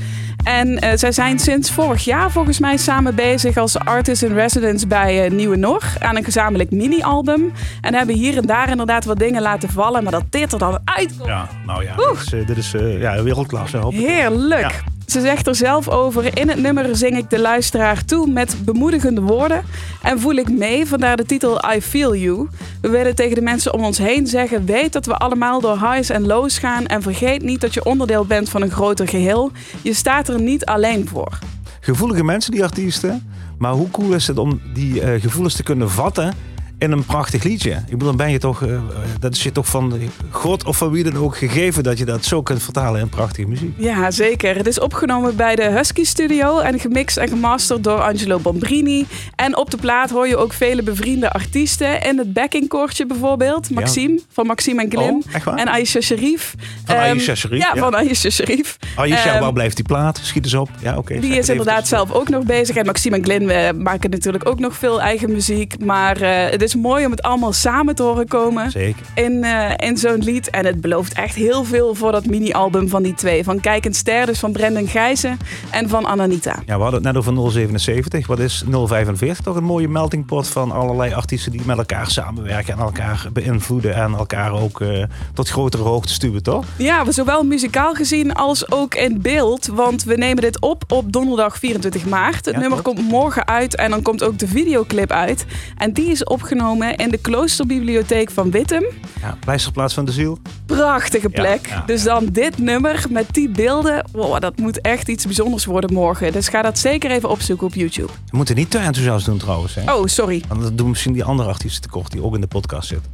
En 0.49 0.79
eh, 0.79 0.91
zij 0.95 1.13
zijn 1.13 1.39
sinds 1.39 1.71
vorig 1.71 2.05
jaar 2.05 2.31
volgens 2.31 2.59
mij 2.59 2.77
samen 2.77 3.15
bezig 3.15 3.57
als 3.57 3.79
artist 3.79 4.23
in 4.23 4.35
residence 4.35 4.87
bij 4.87 5.25
eh, 5.25 5.31
Nieuwe 5.31 5.57
Nog 5.57 6.01
aan 6.01 6.17
een 6.17 6.25
gezamenlijk 6.25 6.71
mini-album. 6.71 7.53
En 7.81 7.95
hebben 7.95 8.15
hier 8.15 8.37
en 8.37 8.47
daar 8.47 8.71
inderdaad 8.71 9.05
wat 9.05 9.19
dingen 9.19 9.43
laten 9.43 9.69
vallen, 9.69 10.03
maar 10.03 10.13
dat 10.13 10.25
dit 10.31 10.53
er 10.53 10.59
dan 10.59 10.79
uitkomt. 10.85 11.29
ja 11.29 11.49
nou 11.67 11.85
ja, 11.85 11.97
dit 11.97 12.17
is, 12.17 12.33
eh, 12.33 12.47
dit 12.47 12.57
is 12.57 12.75
ja, 13.01 13.23
wereldklasse. 13.23 13.77
Hoop 13.77 13.93
ik. 13.93 14.07
Heerlijk. 14.07 14.61
Ja. 14.61 14.98
Ze 15.09 15.21
zegt 15.21 15.47
er 15.47 15.55
zelf 15.55 15.89
over: 15.89 16.39
In 16.39 16.49
het 16.49 16.59
nummer 16.59 16.97
zing 16.97 17.17
ik 17.17 17.31
de 17.31 17.39
luisteraar 17.39 18.05
toe 18.05 18.31
met 18.31 18.57
bemoedigende 18.65 19.21
woorden. 19.21 19.65
En 20.03 20.21
voel 20.21 20.35
ik 20.35 20.51
mee, 20.51 20.87
vandaar 20.87 21.17
de 21.17 21.25
titel 21.25 21.73
I 21.75 21.81
Feel 21.83 22.17
You. 22.17 22.49
We 22.81 22.89
willen 22.89 23.15
tegen 23.15 23.35
de 23.35 23.41
mensen 23.41 23.75
om 23.75 23.85
ons 23.85 23.99
heen 23.99 24.27
zeggen: 24.27 24.65
Weet 24.65 24.93
dat 24.93 25.07
we 25.07 25.17
allemaal 25.17 25.61
door 25.61 25.79
highs 25.79 26.11
en 26.11 26.27
lows 26.27 26.59
gaan. 26.59 26.87
En 26.87 27.03
vergeet 27.03 27.43
niet 27.43 27.61
dat 27.61 27.75
je 27.75 27.85
onderdeel 27.85 28.25
bent 28.25 28.49
van 28.49 28.63
een 28.63 28.71
groter 28.71 29.09
geheel. 29.09 29.51
Je 29.83 29.95
staat 29.95 30.29
er 30.29 30.41
niet 30.41 30.65
alleen 30.65 31.09
voor. 31.09 31.39
Gevoelige 31.81 32.25
mensen, 32.25 32.53
die 32.53 32.63
artiesten. 32.63 33.33
Maar 33.59 33.73
hoe 33.73 33.91
cool 33.91 34.13
is 34.13 34.27
het 34.27 34.39
om 34.39 34.61
die 34.75 35.01
eh, 35.01 35.21
gevoelens 35.21 35.55
te 35.55 35.63
kunnen 35.63 35.91
vatten 35.91 36.35
in 36.79 36.93
een 36.93 37.05
prachtig 37.05 37.43
liedje? 37.43 37.71
Ik 37.71 37.91
bedoel, 37.91 38.09
dan 38.09 38.17
ben 38.17 38.31
je 38.31 38.39
toch, 38.39 38.63
eh, 38.63 38.79
dat 39.21 39.35
is 39.35 39.43
je 39.43 39.53
toch 39.53 39.67
van 39.67 39.93
God 40.31 40.65
of 40.65 40.77
van 40.77 40.91
wie 40.91 41.05
dan 41.05 41.17
ook 41.17 41.37
gegeven 41.37 41.83
dat 41.83 41.99
je 41.99 42.05
dat 42.05 42.25
zo 42.25 42.43
kunt 42.43 42.63
vertalen 42.63 43.01
in 43.01 43.09
prachtige 43.09 43.49
muziek. 43.49 43.73
Ja, 43.77 44.11
zeker. 44.11 44.57
Het 44.57 44.67
is 44.67 44.81
opgenomen 44.81 45.37
bij 45.37 45.57
de 45.57 45.63
Husky 45.71 46.05
Studio 46.05 46.59
en 46.59 46.81
gemixt 46.81 47.17
en 47.17 47.29
gemasterd 47.29 47.85
door 47.85 48.01
Angelo 48.01 48.39
Bombrini. 48.39 49.07
En 49.35 49.57
op 49.57 49.71
de 49.71 49.77
plaat 49.77 50.11
hoor 50.11 50.29
je 50.29 50.37
ook 50.37 50.53
vele 50.53 50.83
bevriende 50.83 51.31
artiesten. 51.33 52.03
In 52.03 52.19
het 52.19 52.33
backingkoortje 52.33 53.07
bijvoorbeeld, 53.07 53.71
Maxime 53.71 54.21
van 54.33 54.47
Maxime 54.47 54.83
en 54.83 54.91
Glim. 54.91 55.23
Oh? 55.47 55.61
En 55.61 55.69
Aisha 55.69 56.01
Sharif. 56.01 56.55
Van 56.85 56.95
Ehm, 56.97 57.05
Aisha 57.05 57.35
Sharif, 57.35 57.59
Ja, 57.63 57.71
ja. 57.75 57.81
van 57.81 57.95
Aisha 57.95 58.31
Sharif. 58.31 58.77
Aisha, 58.97 59.25
Ehm, 59.33 59.41
waar 59.41 59.53
blijft 59.53 59.77
die 59.77 59.85
plaat? 59.85 60.21
Schiet 60.23 60.45
eens 60.45 60.55
op. 60.55 60.71
Ja, 60.83 60.97
oké. 60.97 61.21
Die 61.21 61.37
is 61.37 61.49
inderdaad 61.49 61.89
zelf 61.89 62.13
ook 62.13 62.29
nog 62.29 62.45
bezig. 62.45 62.77
En 62.77 62.87
Maxime 62.87 63.17
en 63.21 63.49
eh, 63.51 63.75
maken 63.75 64.11
natuurlijk 64.11 64.49
ook 64.49 64.59
nog 64.59 64.77
veel 64.77 65.01
eigen 65.01 65.33
muziek. 65.33 65.85
Maar 65.85 66.21
eh, 66.21 66.51
het 66.51 66.63
is 66.63 66.68
mooi 66.75 67.05
om 67.05 67.11
het 67.11 67.23
allemaal 67.23 67.53
samen 67.53 67.95
te 67.95 68.03
horen 68.03 68.29
komen 68.29 68.71
Zeker. 68.71 69.03
in, 69.15 69.45
eh, 69.45 69.89
in 69.89 69.97
zo'n 69.97 70.19
lied. 70.19 70.51
En 70.51 70.67
het 70.67 70.81
belooft 70.81 71.13
echt 71.13 71.35
heel 71.35 71.65
veel 71.65 71.95
voor 71.95 72.13
dat 72.13 72.27
mini-album 72.27 72.89
van 72.89 73.03
die 73.03 73.15
twee. 73.15 73.45
Van 73.45 73.61
Kijk 73.61 73.85
en 73.87 73.95
Ster, 73.95 74.27
dus 74.27 74.39
van 74.39 74.53
Brendan 74.53 74.87
Gijzen 74.89 75.39
en 75.71 75.89
van 75.89 76.07
Ananita. 76.07 76.55
Ja, 76.67 76.77
we 76.77 76.83
hadden 76.83 77.03
het 77.05 77.13
net 77.13 77.17
over 77.17 77.51
077. 77.53 78.27
Wat 78.27 78.39
is 78.39 78.65
045? 78.71 79.41
Toch 79.45 79.57
een 79.57 79.65
mooie 79.65 79.89
melting 79.89 80.27
pot 80.27 80.49
van 80.49 80.71
allerlei 80.71 81.13
artiesten 81.15 81.53
die 81.53 81.61
met 81.67 81.79
elkaar 81.79 82.11
samenwerken 82.11 82.73
en 82.75 82.79
elkaar 82.81 83.27
beïnvloeden 83.33 83.95
en 83.95 84.15
elkaar 84.15 84.53
ook 84.53 84.81
eh, 84.81 85.03
tot 85.35 85.49
grotere 85.49 85.83
hoogte 85.83 86.13
stuwen, 86.13 86.43
toch? 86.43 86.65
Ja, 86.77 87.11
zowel 87.13 87.43
muzikaal 87.45 87.95
gezien 87.95 88.33
als 88.35 88.71
ook 88.71 88.95
in 88.95 89.21
beeld. 89.23 89.67
Want 89.67 90.05
we 90.05 90.15
nemen 90.15 90.43
dit 90.43 90.61
op 90.61 90.85
op 90.89 91.13
donderdag 91.13 91.59
24 91.59 92.07
maart. 92.07 92.45
Het 92.45 92.55
Ja, 92.55 92.61
nummer 92.61 92.83
klopt. 92.83 92.99
komt 92.99 93.09
morgen 93.11 93.47
uit 93.47 93.77
en 93.77 93.91
dan 93.91 94.03
komt 94.03 94.23
ook 94.23 94.39
de 94.39 94.49
videoclip 94.49 95.11
uit. 95.11 95.45
En 95.77 95.93
die 95.93 96.11
is 96.11 96.25
opgenomen 96.25 96.57
in 96.97 97.11
de 97.11 97.19
kloosterbibliotheek 97.21 98.31
van 98.31 98.51
Wittem. 98.51 98.85
Ja, 99.21 99.37
Pleisterplaats 99.41 99.95
van 99.95 100.05
de 100.05 100.13
ziel. 100.13 100.39
Prachtige 100.67 101.29
plek. 101.29 101.67
ja, 101.67 101.83
dus 101.87 102.03
dan 102.03 102.27
dit 102.33 102.59
nummer 102.59 103.05
met 103.11 103.27
die 103.31 103.49
beelden. 103.49 104.05
Wow, 104.13 104.41
dat 104.41 104.59
moet 104.59 104.81
echt 104.81 105.09
iets 105.09 105.25
bijzonders 105.25 105.65
worden 105.65 105.93
morgen. 105.93 106.33
Dus 106.33 106.49
ga 106.49 106.63
dat 106.63 106.79
zeker 106.79 107.11
even 107.11 107.29
opzoeken 107.29 107.67
op 107.67 107.75
YouTube. 107.75 108.13
We 108.31 108.37
moeten 108.37 108.57
niet 108.57 108.71
te 108.71 108.79
enthousiast 108.79 109.27
doen 109.27 109.39
trouwens. 109.39 109.75
Hè? 109.75 109.93
Oh, 109.93 110.07
sorry. 110.07 110.43
Want 110.49 110.63
dat 110.63 110.79
doen 110.79 110.89
misschien 110.89 111.13
die 111.13 111.25
andere 111.25 111.49
artiesten 111.49 111.83
tekort 111.83 112.13
die 112.13 112.23
ook 112.23 112.35
in 112.35 112.41
de 112.41 112.47
podcast 112.47 112.89
zitten. 112.89 113.13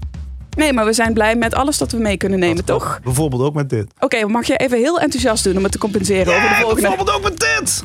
Nee, 0.56 0.72
maar 0.72 0.84
we 0.84 0.92
zijn 0.92 1.12
blij 1.12 1.36
met 1.36 1.54
alles 1.54 1.78
dat 1.78 1.92
we 1.92 1.98
mee 1.98 2.16
kunnen 2.16 2.38
nemen, 2.38 2.64
toch? 2.64 3.00
Bijvoorbeeld 3.02 3.42
ook 3.42 3.54
met 3.54 3.70
dit. 3.70 3.86
Oké, 3.98 4.26
mag 4.26 4.46
je 4.46 4.56
even 4.56 4.78
heel 4.78 5.00
enthousiast 5.00 5.44
doen 5.44 5.56
om 5.56 5.62
het 5.62 5.72
te 5.72 5.78
compenseren 5.78 6.36
over 6.36 6.48
de 6.48 6.54
volgende? 6.54 6.80
bijvoorbeeld 6.80 7.16
ook 7.16 7.22
met 7.22 7.38
dit! 7.38 7.82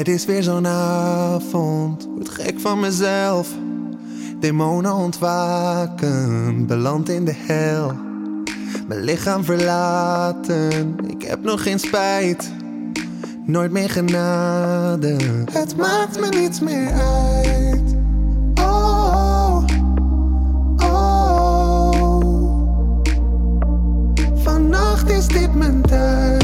Het 0.00 0.08
is 0.08 0.24
weer 0.24 0.42
zo'n 0.42 0.66
avond, 0.66 2.08
word 2.14 2.28
gek 2.28 2.60
van 2.60 2.80
mezelf. 2.80 3.48
Demonen 4.38 4.94
ontwaken, 4.94 6.66
beland 6.66 7.08
in 7.08 7.24
de 7.24 7.34
hel. 7.36 7.92
mijn 8.86 9.00
lichaam 9.00 9.44
verlaten. 9.44 10.96
Ik 11.06 11.22
heb 11.22 11.42
nog 11.42 11.62
geen 11.62 11.78
spijt, 11.78 12.52
nooit 13.46 13.70
meer 13.70 13.90
genade. 13.90 15.16
Het 15.52 15.76
maakt 15.76 16.20
me 16.20 16.28
niets 16.28 16.60
meer 16.60 16.92
uit. 16.92 17.96
Oh, 18.54 19.64
oh. 20.76 22.20
Vannacht 24.34 25.10
is 25.10 25.26
dit 25.26 25.54
mijn 25.54 25.82
thuis. 25.82 26.39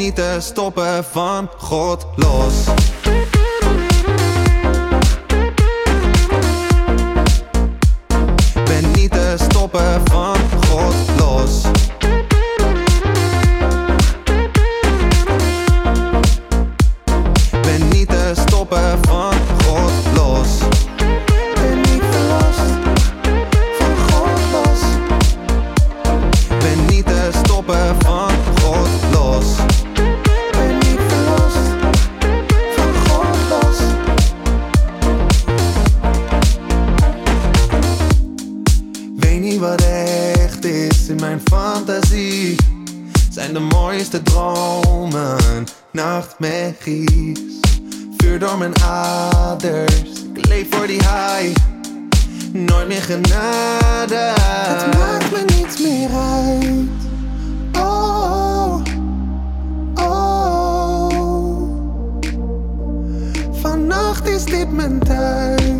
Niet 0.00 0.14
te 0.14 0.36
stoppen 0.38 1.04
van 1.04 1.50
God 1.58 2.06
los. 2.16 2.64
Ben 8.64 8.90
niet 8.92 9.10
te 9.10 9.34
stoppen 9.50 10.09
in 41.10 41.16
mijn 41.20 41.40
fantasie. 41.44 42.56
Zijn 43.30 43.52
de 43.52 43.58
mooiste 43.58 44.22
dromen, 44.22 45.64
nachtmerries. 45.92 47.38
Vuur 48.16 48.38
door 48.38 48.58
mijn 48.58 48.80
aders, 48.82 50.02
ik 50.34 50.46
leef 50.46 50.66
voor 50.70 50.86
die 50.86 51.00
high. 51.00 51.56
Nooit 52.52 52.88
meer 52.88 53.02
genade. 53.02 54.34
Het 54.38 54.98
maakt 54.98 55.30
me 55.30 55.44
niets 55.56 55.80
meer 55.82 56.10
uit. 56.10 56.88
Oh, 57.72 58.82
oh. 59.94 61.10
Vannacht 63.52 64.28
is 64.28 64.44
dit 64.44 64.72
mijn 64.72 64.98
thuis. 64.98 65.79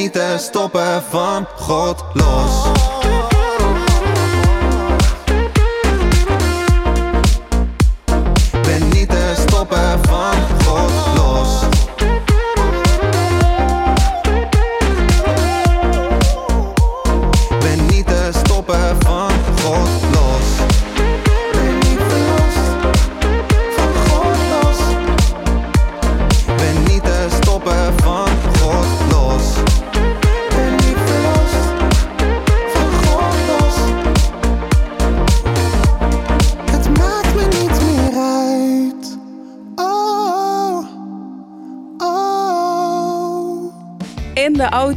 Niet 0.00 0.12
te 0.12 0.36
stoppen 0.38 1.02
van 1.10 1.46
God 1.56 2.04
los. 2.12 2.89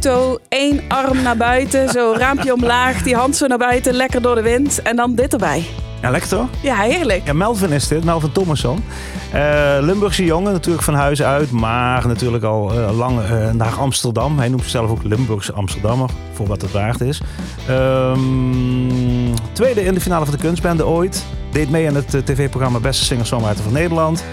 Auto, 0.06 0.38
één 0.48 0.80
arm 0.88 1.22
naar 1.22 1.36
buiten, 1.36 1.88
zo 1.88 2.14
raampje 2.16 2.52
omlaag, 2.52 3.02
die 3.02 3.14
hand 3.14 3.36
zo 3.36 3.46
naar 3.46 3.58
buiten, 3.58 3.94
lekker 3.94 4.22
door 4.22 4.34
de 4.34 4.42
wind. 4.42 4.82
En 4.82 4.96
dan 4.96 5.14
dit 5.14 5.32
erbij. 5.32 5.64
Ja, 6.02 6.10
lekker 6.10 6.28
toch? 6.28 6.48
Ja, 6.62 6.76
heerlijk. 6.76 7.26
Ja, 7.26 7.32
Melvin 7.32 7.72
is 7.72 7.88
dit, 7.88 8.04
Melvin 8.04 8.32
Thomasson. 8.32 8.84
Eh, 9.32 9.76
Limburgse 9.80 10.24
jongen, 10.24 10.52
natuurlijk 10.52 10.84
van 10.84 10.94
huis 10.94 11.22
uit, 11.22 11.50
maar 11.50 12.06
natuurlijk 12.06 12.44
al 12.44 12.72
eh, 12.72 12.96
lang 12.96 13.20
eh, 13.20 13.50
naar 13.50 13.74
Amsterdam. 13.78 14.38
Hij 14.38 14.48
noemt 14.48 14.62
zichzelf 14.62 14.90
ook 14.90 15.02
Limburgse 15.02 15.52
Amsterdammer, 15.52 16.10
voor 16.32 16.46
wat 16.46 16.62
het 16.62 16.72
waard 16.72 17.00
is. 17.00 17.20
Ehm, 17.68 19.34
tweede 19.52 19.84
in 19.84 19.94
de 19.94 20.00
finale 20.00 20.24
van 20.24 20.34
de 20.34 20.40
kunstbende 20.40 20.86
ooit. 20.86 21.24
Deed 21.52 21.70
mee 21.70 21.88
aan 21.88 21.94
het 21.94 22.08
tv-programma 22.08 22.78
Beste 22.78 23.04
Singer-Songwriter 23.04 23.62
van 23.62 23.72
Nederland. 23.72 24.24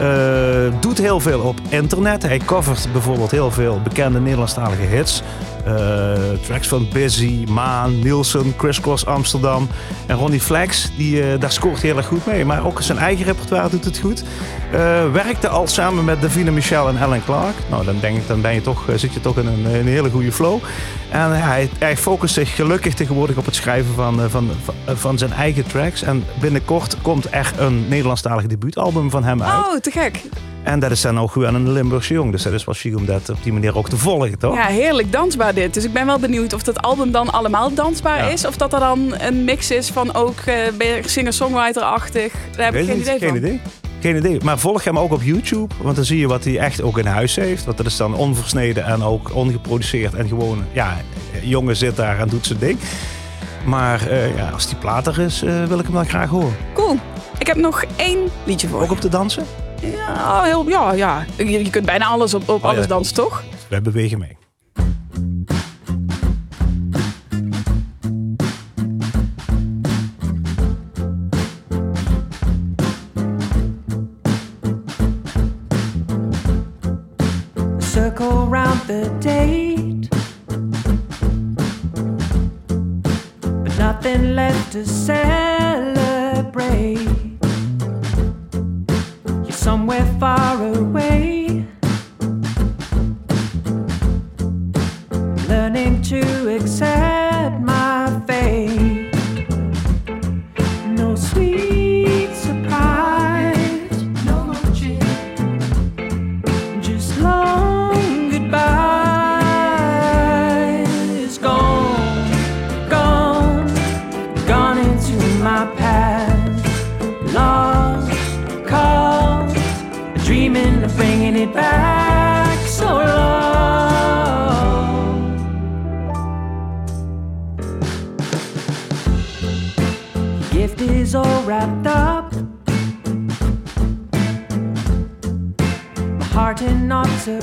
Eh, 0.00 0.72
doet 0.80 0.98
heel 0.98 1.20
veel 1.20 1.40
op 1.40 1.60
internet. 1.68 2.22
Hij 2.22 2.38
covert 2.38 2.88
bijvoorbeeld 2.92 3.30
heel 3.30 3.50
veel 3.50 3.80
bekende 3.82 4.20
Nederlandstalige 4.20 4.82
hits. 4.82 5.22
Eh, 5.64 6.12
tracks 6.42 6.68
van 6.68 6.88
Busy, 6.92 7.44
Maan, 7.48 7.98
Nielsen, 7.98 8.54
Chris 8.56 8.80
Cross 8.80 9.06
Amsterdam. 9.06 9.68
En 10.06 10.16
Ronnie 10.16 10.40
Flex, 10.40 10.90
die, 10.96 11.22
eh, 11.22 11.40
daar 11.40 11.52
scoort 11.52 11.80
heel 11.80 11.96
erg 11.96 12.06
goed 12.06 12.26
mee. 12.26 12.44
Maar 12.44 12.66
ook 12.66 12.82
zijn 12.82 12.98
eigen 12.98 13.24
repertoire 13.24 13.70
doet 13.70 13.84
het 13.84 13.98
goed. 13.98 14.24
Werkte 15.12 15.48
al 15.48 15.66
samen 15.66 16.04
met 16.04 16.22
Davina 16.22 16.50
Michel 16.50 16.88
en 16.88 16.98
Ellen 16.98 17.24
Clark. 17.24 17.54
Nou, 17.70 17.84
dan 17.84 17.96
denk 18.00 18.16
ik, 18.16 18.26
dan 18.26 18.40
ben 18.40 18.54
je 18.54 18.60
toch, 18.60 18.84
zit 18.96 19.12
je 19.12 19.20
toch 19.20 19.36
in 19.36 19.46
een, 19.46 19.74
een 19.74 19.86
hele 19.86 20.10
goede 20.10 20.32
flow. 20.32 20.60
En 21.10 21.40
hij, 21.42 21.70
hij 21.78 21.96
focust 21.96 22.34
zich 22.34 22.54
gelukkig 22.54 22.94
tegenwoordig 22.94 23.36
op 23.36 23.44
het 23.44 23.54
schrijven 23.54 23.94
van, 23.94 24.20
eh, 24.22 24.26
van, 24.28 24.50
van, 24.64 24.96
van 24.96 25.18
zijn 25.18 25.32
eigen 25.32 25.66
tracks. 25.66 26.02
En 26.02 26.24
binnenkort 26.40 26.96
komt 27.02 27.26
er 27.32 27.52
een 27.58 27.88
Nederlandstalig 27.88 28.46
debuutalbum 28.46 29.10
van 29.10 29.24
hem 29.24 29.42
uit. 29.42 29.66
Oh, 29.66 29.76
te 29.76 29.90
gek. 29.90 30.20
En 30.62 30.78
dat 30.80 30.90
is 30.90 31.00
dan 31.00 31.18
ook 31.20 31.30
gewoon 31.30 31.54
een 31.54 31.72
Limburgse 31.72 32.12
jong. 32.14 32.32
Dus 32.32 32.42
dat 32.42 32.52
is 32.52 32.64
wel 32.64 32.74
chic 32.74 32.96
om 32.96 33.06
dat 33.06 33.28
op 33.28 33.42
die 33.42 33.52
manier 33.52 33.76
ook 33.76 33.88
te 33.88 33.96
volgen, 33.96 34.38
toch? 34.38 34.54
Ja, 34.54 34.66
heerlijk 34.66 35.12
dansbaar 35.12 35.54
dit. 35.54 35.74
Dus 35.74 35.84
ik 35.84 35.92
ben 35.92 36.06
wel 36.06 36.18
benieuwd 36.18 36.52
of 36.52 36.62
dat 36.62 36.82
album 36.82 37.10
dan 37.10 37.30
allemaal 37.32 37.74
dansbaar 37.74 38.18
Ja. 38.18 38.28
is. 38.28 38.46
Of 38.46 38.56
dat 38.56 38.72
er 38.72 38.80
dan 38.80 39.14
een 39.18 39.44
mix 39.44 39.70
is 39.70 39.88
van 39.88 40.14
ook 40.14 40.38
eh, 40.38 40.54
meer 40.78 41.02
singer-songwriter-achtig. 41.08 42.32
Daar 42.56 42.64
heb 42.64 42.74
ik 42.74 42.86
geen 42.86 43.00
idee 43.00 43.18
geen 43.18 43.28
van. 43.28 43.36
idee. 43.36 43.60
Geen 44.00 44.16
idee. 44.16 44.38
Maar 44.44 44.58
volg 44.58 44.84
hem 44.84 44.98
ook 44.98 45.12
op 45.12 45.22
YouTube. 45.22 45.74
Want 45.82 45.96
dan 45.96 46.04
zie 46.04 46.18
je 46.18 46.26
wat 46.28 46.44
hij 46.44 46.58
echt 46.58 46.82
ook 46.82 46.98
in 46.98 47.06
huis 47.06 47.36
heeft. 47.36 47.64
Want 47.64 47.76
dat 47.76 47.86
is 47.86 47.96
dan 47.96 48.14
onversneden 48.14 48.84
en 48.84 49.02
ook 49.02 49.34
ongeproduceerd. 49.34 50.14
En 50.14 50.28
gewoon, 50.28 50.64
ja, 50.72 50.96
jongen 51.42 51.76
zit 51.76 51.96
daar 51.96 52.18
en 52.18 52.28
doet 52.28 52.46
zijn 52.46 52.58
ding. 52.58 52.78
Maar 53.64 54.06
eh, 54.06 54.36
ja, 54.36 54.48
als 54.50 54.66
die 54.66 54.76
plater 54.76 55.18
is, 55.20 55.42
eh, 55.42 55.64
wil 55.64 55.78
ik 55.78 55.84
hem 55.84 55.94
dan 55.94 56.06
graag 56.08 56.28
horen. 56.30 56.56
Cool. 56.74 56.96
Ik 57.38 57.46
heb 57.46 57.56
nog 57.56 57.84
één 57.96 58.18
liedje 58.44 58.68
voor. 58.68 58.82
Ook 58.82 58.90
op 58.90 59.00
te 59.00 59.08
dansen? 59.08 59.44
Ja, 59.82 60.42
heel, 60.42 60.68
ja, 60.68 60.92
ja. 60.92 61.24
Je, 61.36 61.64
je 61.64 61.70
kunt 61.70 61.86
bijna 61.86 62.06
alles 62.06 62.34
op, 62.34 62.48
op 62.48 62.64
Oh, 62.64 62.70
alles 62.70 62.82
ja. 62.82 62.86
dansen, 62.86 63.14
toch? 63.14 63.42
Wij 63.68 63.82
bewegen 63.82 64.18
mee. 64.18 64.36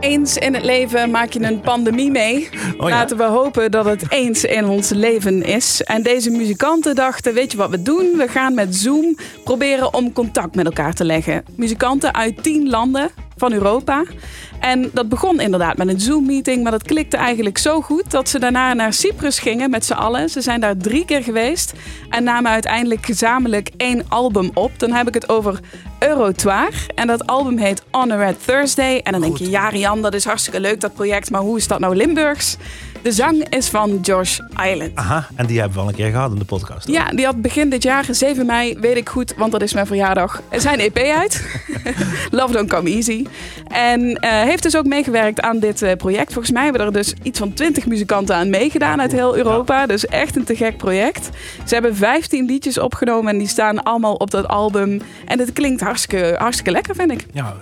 Eens 0.00 0.36
in 0.36 0.54
het 0.54 0.64
leven 0.64 1.10
maak 1.10 1.32
je 1.32 1.42
een 1.42 1.60
pandemie 1.60 2.10
mee. 2.10 2.48
Oh 2.78 2.88
ja. 2.88 2.94
Laten 2.94 3.16
we 3.16 3.24
hopen 3.24 3.70
dat 3.70 3.84
het 3.84 4.12
eens 4.12 4.44
in 4.44 4.64
ons 4.64 4.90
leven 4.90 5.42
is. 5.42 5.82
En 5.82 6.02
deze 6.02 6.30
muzikanten 6.30 6.94
dachten, 6.94 7.34
weet 7.34 7.52
je 7.52 7.58
wat 7.58 7.70
we 7.70 7.82
doen? 7.82 8.12
We 8.16 8.28
gaan 8.28 8.54
met 8.54 8.76
Zoom 8.76 9.16
proberen 9.44 9.94
om 9.94 10.12
contact 10.12 10.54
met 10.54 10.64
elkaar 10.64 10.92
te 10.92 11.04
leggen. 11.04 11.44
Muzikanten 11.56 12.14
uit 12.14 12.42
tien 12.42 12.68
landen 12.68 13.10
van 13.36 13.52
Europa. 13.52 14.04
En 14.60 14.90
dat 14.92 15.08
begon 15.08 15.40
inderdaad 15.40 15.76
met 15.76 15.88
een 15.88 16.00
Zoom-meeting, 16.00 16.62
maar 16.62 16.72
dat 16.72 16.82
klikte 16.82 17.16
eigenlijk 17.16 17.58
zo 17.58 17.80
goed 17.80 18.10
dat 18.10 18.28
ze 18.28 18.38
daarna 18.38 18.74
naar 18.74 18.92
Cyprus 18.92 19.38
gingen 19.38 19.70
met 19.70 19.84
z'n 19.84 19.92
allen. 19.92 20.28
Ze 20.28 20.40
zijn 20.40 20.60
daar 20.60 20.76
drie 20.76 21.04
keer 21.04 21.22
geweest 21.22 21.72
en 22.10 22.24
namen 22.24 22.50
uiteindelijk 22.50 23.06
gezamenlijk 23.06 23.70
één 23.76 24.04
album 24.08 24.50
op. 24.54 24.78
Dan 24.78 24.92
heb 24.92 25.08
ik 25.08 25.14
het 25.14 25.28
over 25.28 25.60
Eurotoire. 25.98 26.76
En 26.94 27.06
dat 27.06 27.26
album 27.26 27.58
heet 27.58 27.82
On 27.90 28.10
a 28.10 28.16
Red 28.16 28.44
Thursday. 28.44 29.00
En 29.02 29.12
dan 29.12 29.20
denk 29.20 29.36
je, 29.36 29.50
ja 29.50 29.68
Rian, 29.68 30.02
dat 30.02 30.14
is 30.14 30.24
hartstikke 30.24 30.60
leuk 30.60 30.80
dat 30.80 30.94
project, 30.94 31.30
maar 31.30 31.40
hoe 31.40 31.56
is 31.56 31.68
dat 31.68 31.78
nou 31.78 31.96
Limburgs? 31.96 32.56
De 33.06 33.12
zang 33.12 33.48
is 33.48 33.68
van 33.68 33.98
Josh 34.02 34.38
Island. 34.72 34.90
Aha, 34.94 35.28
en 35.34 35.46
die 35.46 35.58
hebben 35.58 35.76
we 35.76 35.82
al 35.82 35.88
een 35.88 35.94
keer 35.94 36.10
gehad 36.10 36.32
in 36.32 36.38
de 36.38 36.44
podcast. 36.44 36.88
Ja, 36.88 37.10
die 37.10 37.24
had 37.24 37.42
begin 37.42 37.70
dit 37.70 37.82
jaar, 37.82 38.06
7 38.10 38.46
mei, 38.46 38.78
weet 38.80 38.96
ik 38.96 39.08
goed, 39.08 39.34
want 39.36 39.52
dat 39.52 39.62
is 39.62 39.74
mijn 39.74 39.86
verjaardag, 39.86 40.42
zijn 40.50 40.78
EP 40.78 40.96
uit. 40.96 41.60
Love 42.30 42.52
Don't 42.52 42.68
Come 42.68 42.90
Easy. 42.90 43.26
En 43.68 44.14
eh, 44.14 44.30
heeft 44.30 44.62
dus 44.62 44.76
ook 44.76 44.86
meegewerkt 44.86 45.40
aan 45.40 45.58
dit 45.58 45.82
eh, 45.82 45.96
project. 45.96 46.32
Volgens 46.32 46.52
mij 46.52 46.64
hebben 46.64 46.82
er 46.82 46.92
dus 46.92 47.14
iets 47.22 47.38
van 47.38 47.52
20 47.52 47.86
muzikanten 47.86 48.36
aan 48.36 48.50
meegedaan 48.50 49.00
uit 49.00 49.12
heel 49.12 49.36
Europa. 49.36 49.86
Dus 49.86 50.06
echt 50.06 50.36
een 50.36 50.44
te 50.44 50.56
gek 50.56 50.76
project. 50.76 51.30
Ze 51.66 51.74
hebben 51.74 51.96
15 51.96 52.46
liedjes 52.46 52.78
opgenomen 52.78 53.32
en 53.32 53.38
die 53.38 53.48
staan 53.48 53.82
allemaal 53.82 54.14
op 54.14 54.30
dat 54.30 54.48
album. 54.48 55.00
En 55.24 55.38
het 55.38 55.52
klinkt 55.52 55.80
hartstikke, 55.80 56.34
hartstikke 56.38 56.70
lekker, 56.70 56.94
vind 56.94 57.10
ik. 57.10 57.26
Ja, 57.32 57.56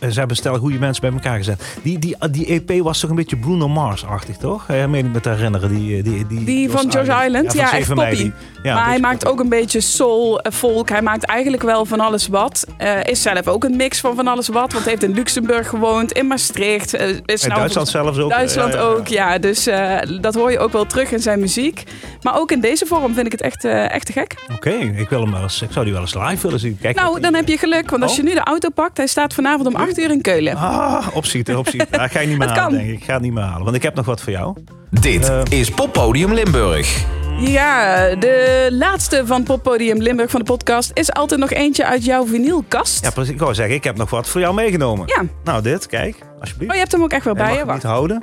eh, 0.00 0.08
ze 0.08 0.18
hebben 0.18 0.36
stel 0.36 0.58
goede 0.58 0.78
mensen 0.78 1.02
bij 1.02 1.12
elkaar 1.12 1.36
gezet. 1.36 1.78
Die, 1.82 1.98
die, 1.98 2.16
die 2.30 2.46
EP 2.46 2.82
was 2.82 3.00
toch 3.00 3.10
een 3.10 3.16
beetje 3.16 3.36
Bruno 3.36 3.68
Mars-achtig, 3.68 4.36
toch? 4.36 4.66
Eh, 4.84 4.90
meen 4.90 5.06
ik 5.06 5.12
me 5.12 5.20
te 5.20 5.28
herinneren. 5.28 5.68
Die, 5.74 5.96
eh, 5.96 6.04
die, 6.04 6.26
die, 6.26 6.44
Die 6.44 6.70
van 6.70 6.86
Josh 6.88 7.24
Island, 7.26 7.52
ja, 7.52 7.62
echt 7.62 7.70
7 7.70 7.96
mei, 7.96 8.08
poppy. 8.08 8.22
die- 8.22 8.32
ja, 8.62 8.74
maar 8.74 8.86
hij 8.86 8.98
maakt 8.98 9.26
ook 9.26 9.40
een 9.40 9.48
beetje 9.48 9.80
soul, 9.80 10.40
eh, 10.40 10.52
folk. 10.52 10.88
Hij 10.88 11.02
maakt 11.02 11.24
eigenlijk 11.24 11.62
wel 11.62 11.84
van 11.84 12.00
alles 12.00 12.28
wat. 12.28 12.66
Eh, 12.76 13.04
is 13.04 13.22
zelf 13.22 13.48
ook 13.48 13.64
een 13.64 13.76
mix 13.76 14.00
van 14.00 14.14
van 14.16 14.26
alles 14.28 14.48
wat. 14.48 14.72
Want 14.72 14.84
hij 14.84 14.92
heeft 14.92 15.02
in 15.02 15.12
Luxemburg 15.14 15.68
gewoond, 15.68 16.12
in 16.12 16.26
Maastricht. 16.26 16.94
eh, 16.94 17.08
is 17.08 17.42
In 17.42 17.48
nou 17.48 17.60
Duitsland 17.60 17.88
zelfs 17.88 18.18
ook. 18.18 18.30
Duitsland 18.30 18.76
ook, 18.76 19.06
ja. 19.08 19.38
Dus 19.38 19.66
eh, 19.66 19.98
dat 20.20 20.34
hoor 20.34 20.50
je 20.50 20.58
ook 20.58 20.72
wel 20.72 20.86
terug 20.86 21.12
in 21.12 21.20
zijn 21.20 21.40
muziek. 21.40 21.82
Maar 22.22 22.38
ook 22.38 22.52
in 22.52 22.60
deze 22.60 22.86
vorm 22.86 23.14
vind 23.14 23.26
ik 23.26 23.32
het 23.32 23.40
echt, 23.40 23.64
eh, 23.64 23.90
echt 23.90 24.06
te 24.06 24.12
gek. 24.12 24.34
Oké, 24.54 24.70
ik, 24.70 25.08
wil 25.08 25.20
hem 25.20 25.32
wel 25.32 25.42
eens, 25.42 25.62
ik 25.62 25.72
zou 25.72 25.84
die 25.84 25.94
wel 25.94 26.02
eens 26.02 26.14
live 26.14 26.42
willen 26.42 26.60
zien. 26.60 26.78
Kijk, 26.80 26.96
Nou, 26.96 27.20
dan 27.20 27.34
heb 27.34 27.48
je 27.48 27.58
geluk. 27.58 27.90
Want 27.90 28.02
als 28.02 28.10
Oh. 28.10 28.16
je 28.16 28.22
nu 28.22 28.34
de 28.34 28.40
auto 28.44 28.68
pakt, 28.68 28.96
hij 28.96 29.06
staat 29.06 29.34
vanavond 29.34 29.66
om 29.66 29.74
8 29.74 29.98
uur 29.98 30.10
in 30.10 30.20
Keulen. 30.20 30.56
Ah, 30.56 31.06
opschieten. 31.12 31.62
Ja, 31.90 32.08
ga 32.08 32.20
je 32.20 32.26
niet 32.26 32.38
meer 32.38 32.48
halen, 32.48 32.78
denk 32.78 32.88
ik. 32.90 32.96
Ik 32.98 33.04
ga 33.04 33.12
het 33.12 33.22
niet 33.22 33.32
meer 33.32 33.42
halen, 33.42 33.64
want 33.64 33.76
ik 33.76 33.82
heb 33.82 33.94
nog 33.94 34.06
wat 34.06 34.20
voor 34.20 34.32
jou. 34.32 34.56
Dit 34.90 35.28
Eh. 35.28 35.42
is 35.48 35.70
Poppodium 35.70 36.32
Limburg. 36.32 37.04
Ja, 37.38 38.14
de 38.14 38.68
laatste 38.70 39.22
van 39.26 39.42
Poppodium 39.42 39.98
Limburg 40.02 40.30
van 40.30 40.40
de 40.40 40.46
podcast 40.46 40.90
is 40.94 41.12
altijd 41.12 41.40
nog 41.40 41.50
eentje 41.50 41.84
uit 41.86 42.04
jouw 42.04 42.26
vinylkast. 42.26 43.04
Ja, 43.04 43.10
precies. 43.10 43.32
Ik 43.32 43.38
wou 43.40 43.54
zeggen, 43.54 43.74
ik 43.74 43.84
heb 43.84 43.96
nog 43.96 44.10
wat 44.10 44.28
voor 44.28 44.40
jou 44.40 44.54
meegenomen. 44.54 45.06
Ja. 45.06 45.22
Nou, 45.44 45.62
dit, 45.62 45.86
kijk, 45.86 46.16
alsjeblieft. 46.40 46.70
Oh, 46.70 46.76
je 46.76 46.82
hebt 46.82 46.92
hem 46.92 47.02
ook 47.02 47.12
echt 47.12 47.24
wel 47.24 47.34
bij 47.34 47.42
mag 47.44 47.52
je. 47.58 47.64
hem 47.64 47.72
niet 47.74 47.82
houden. 47.82 48.22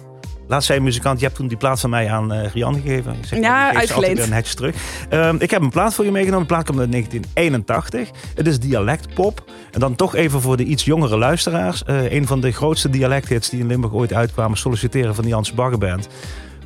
Laatst 0.51 0.67
zei 0.67 0.79
een 0.79 0.85
muzikant, 0.85 1.19
je 1.19 1.25
hebt 1.25 1.37
toen 1.37 1.47
die 1.47 1.57
plaat 1.57 1.79
van 1.79 1.89
mij 1.89 2.09
aan 2.11 2.33
eh 2.33 2.51
Rian 2.53 2.73
gegeven. 2.73 3.13
Ik 3.21 3.25
zeg, 3.25 3.39
Ja, 3.39 3.73
uitgeleend. 3.73 4.29
netjes 4.29 4.55
terug. 4.55 4.75
Ehm, 5.09 5.35
ik 5.39 5.51
heb 5.51 5.61
een 5.61 5.69
plaat 5.69 5.93
voor 5.93 6.05
je 6.05 6.11
meegenomen. 6.11 6.47
De 6.47 6.53
plaat 6.53 6.65
komt 6.65 6.79
uit 6.79 6.91
1981. 6.91 8.09
Het 8.35 8.47
is 8.47 8.59
dialectpop. 8.59 9.43
En 9.71 9.79
dan 9.79 9.95
toch 9.95 10.15
even 10.15 10.41
voor 10.41 10.57
de 10.57 10.63
iets 10.63 10.85
jongere 10.85 11.17
luisteraars. 11.17 11.83
Eh, 11.83 12.11
een 12.11 12.27
van 12.27 12.39
de 12.41 12.51
grootste 12.51 12.89
dialecthits 12.89 13.49
die 13.49 13.59
in 13.59 13.67
Limburg 13.67 13.93
ooit 13.93 14.13
uitkwamen. 14.13 14.57
Solliciteren 14.57 15.15
van 15.15 15.23
de 15.23 15.29
Janse 15.29 15.53
Baggerband. 15.53 16.07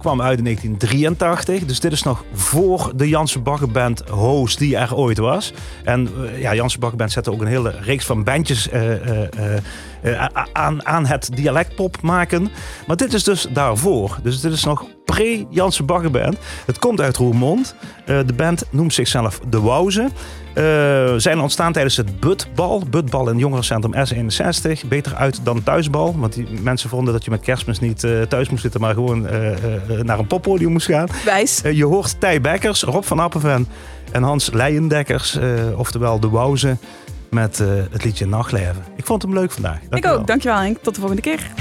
Kwam 0.06 0.22
uit 0.22 0.38
in 0.38 0.43
1983. 0.43 1.66
Dus 1.66 1.80
dit 1.80 1.91
is 1.91 2.03
nog 2.03 2.24
voor 2.34 2.91
de 2.95 3.10
Janse 3.10 3.39
Baggerband 3.39 4.10
host 4.10 4.58
die 4.58 4.78
er 4.78 4.95
ooit 4.95 5.18
was. 5.18 5.53
En 5.84 6.08
eh, 6.08 6.41
ja, 6.41 6.56
Janse 6.56 6.80
Baggerband 6.80 7.12
zette 7.12 7.32
ook 7.32 7.41
een 7.41 7.47
hele 7.47 7.74
reeks 7.82 8.06
van 8.06 8.24
bandjes 8.24 8.70
eh, 8.70 9.56
eh, 10.03 10.26
aan, 10.51 10.86
aan 10.86 11.06
het 11.06 11.30
dialectpop 11.36 12.01
maken. 12.01 12.49
Maar 12.88 12.95
dit 12.95 13.14
is 13.14 13.24
dus 13.24 13.47
daarvoor. 13.49 14.18
Dus 14.24 14.41
dit 14.41 14.51
is 14.51 14.64
nog 14.64 14.86
pre-Janse 15.06 15.84
Baggerband. 15.84 16.38
Het 16.66 16.80
komt 16.80 17.01
uit 17.01 17.18
Roermond. 17.18 17.76
Eh, 18.06 18.20
de 18.26 18.34
band 18.34 18.64
noemt 18.70 18.93
zichzelf 18.93 19.39
De 19.49 19.62
Wauze. 19.62 20.10
Eh, 20.53 21.14
zijn 21.18 21.39
ontstaan 21.39 21.72
tijdens 21.74 21.97
het 21.97 22.20
Butbal. 22.20 22.84
Butbal 22.89 23.22
in 23.22 23.28
het 23.34 23.39
jongerencentrum 23.39 23.93
S61. 23.93 24.88
Beter 24.88 25.16
uit 25.16 25.39
dan 25.43 25.64
thuisbal. 25.64 26.16
Want 26.18 26.34
die 26.34 26.47
mensen 26.62 26.89
vonden 26.89 27.14
dat 27.14 27.26
je 27.26 27.32
met 27.32 27.41
kerstmis 27.41 27.80
niet 27.80 28.03
eh, 28.03 28.22
thuis 28.22 28.49
moest 28.49 28.62
zitten... 28.62 28.82
maar 28.82 28.93
gewoon 28.93 29.22
naar 30.03 30.20
een 30.20 30.28
poppodium 30.28 30.72
moest 30.72 30.86
gaan. 30.88 31.08
Wijs. 31.26 31.62
Je 31.72 31.86
hoort 31.86 32.20
Tij 32.20 32.41
Bekkers, 32.41 32.82
Rob 32.84 33.03
van 33.03 33.20
Appenven 33.20 33.68
en 34.12 34.24
Hans 34.24 34.51
Leijendekkers. 34.51 35.38
oftewel 35.76 36.20
De 36.20 36.30
Wauze. 36.30 36.78
Met 37.30 37.58
het 37.91 38.03
liedje 38.03 38.26
Nachtleven. 38.28 38.84
Ik 38.95 39.06
vond 39.06 39.22
hem 39.22 39.34
leuk 39.34 39.51
vandaag. 39.51 39.82
Ik 39.82 39.89
Dankjewel. 39.89 40.20
ook. 40.20 40.28
Dankjewel 40.28 40.58
Henk. 40.58 40.78
Tot 40.82 40.93
de 40.93 40.99
volgende 40.99 41.22
keer. 41.22 41.51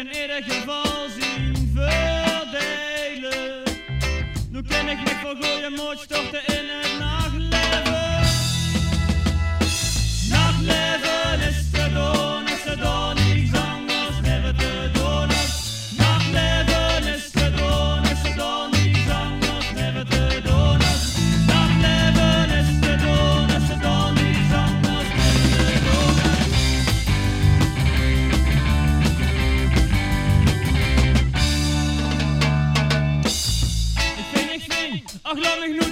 in 0.00 0.06
ieder 0.06 0.42
geval 0.42 1.08
zien 1.18 1.72
verdelen. 1.74 3.62
Nu 4.50 4.62
ken 4.62 4.88
ik 4.88 4.98
me 5.02 5.18
voor 5.22 5.36
goede 5.36 5.70
moord 5.76 5.98
storten 5.98 6.46
in 6.46 6.68
het 6.68 6.98
naam. 6.98 7.19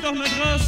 forme 0.09 0.25
grosse 0.25 0.68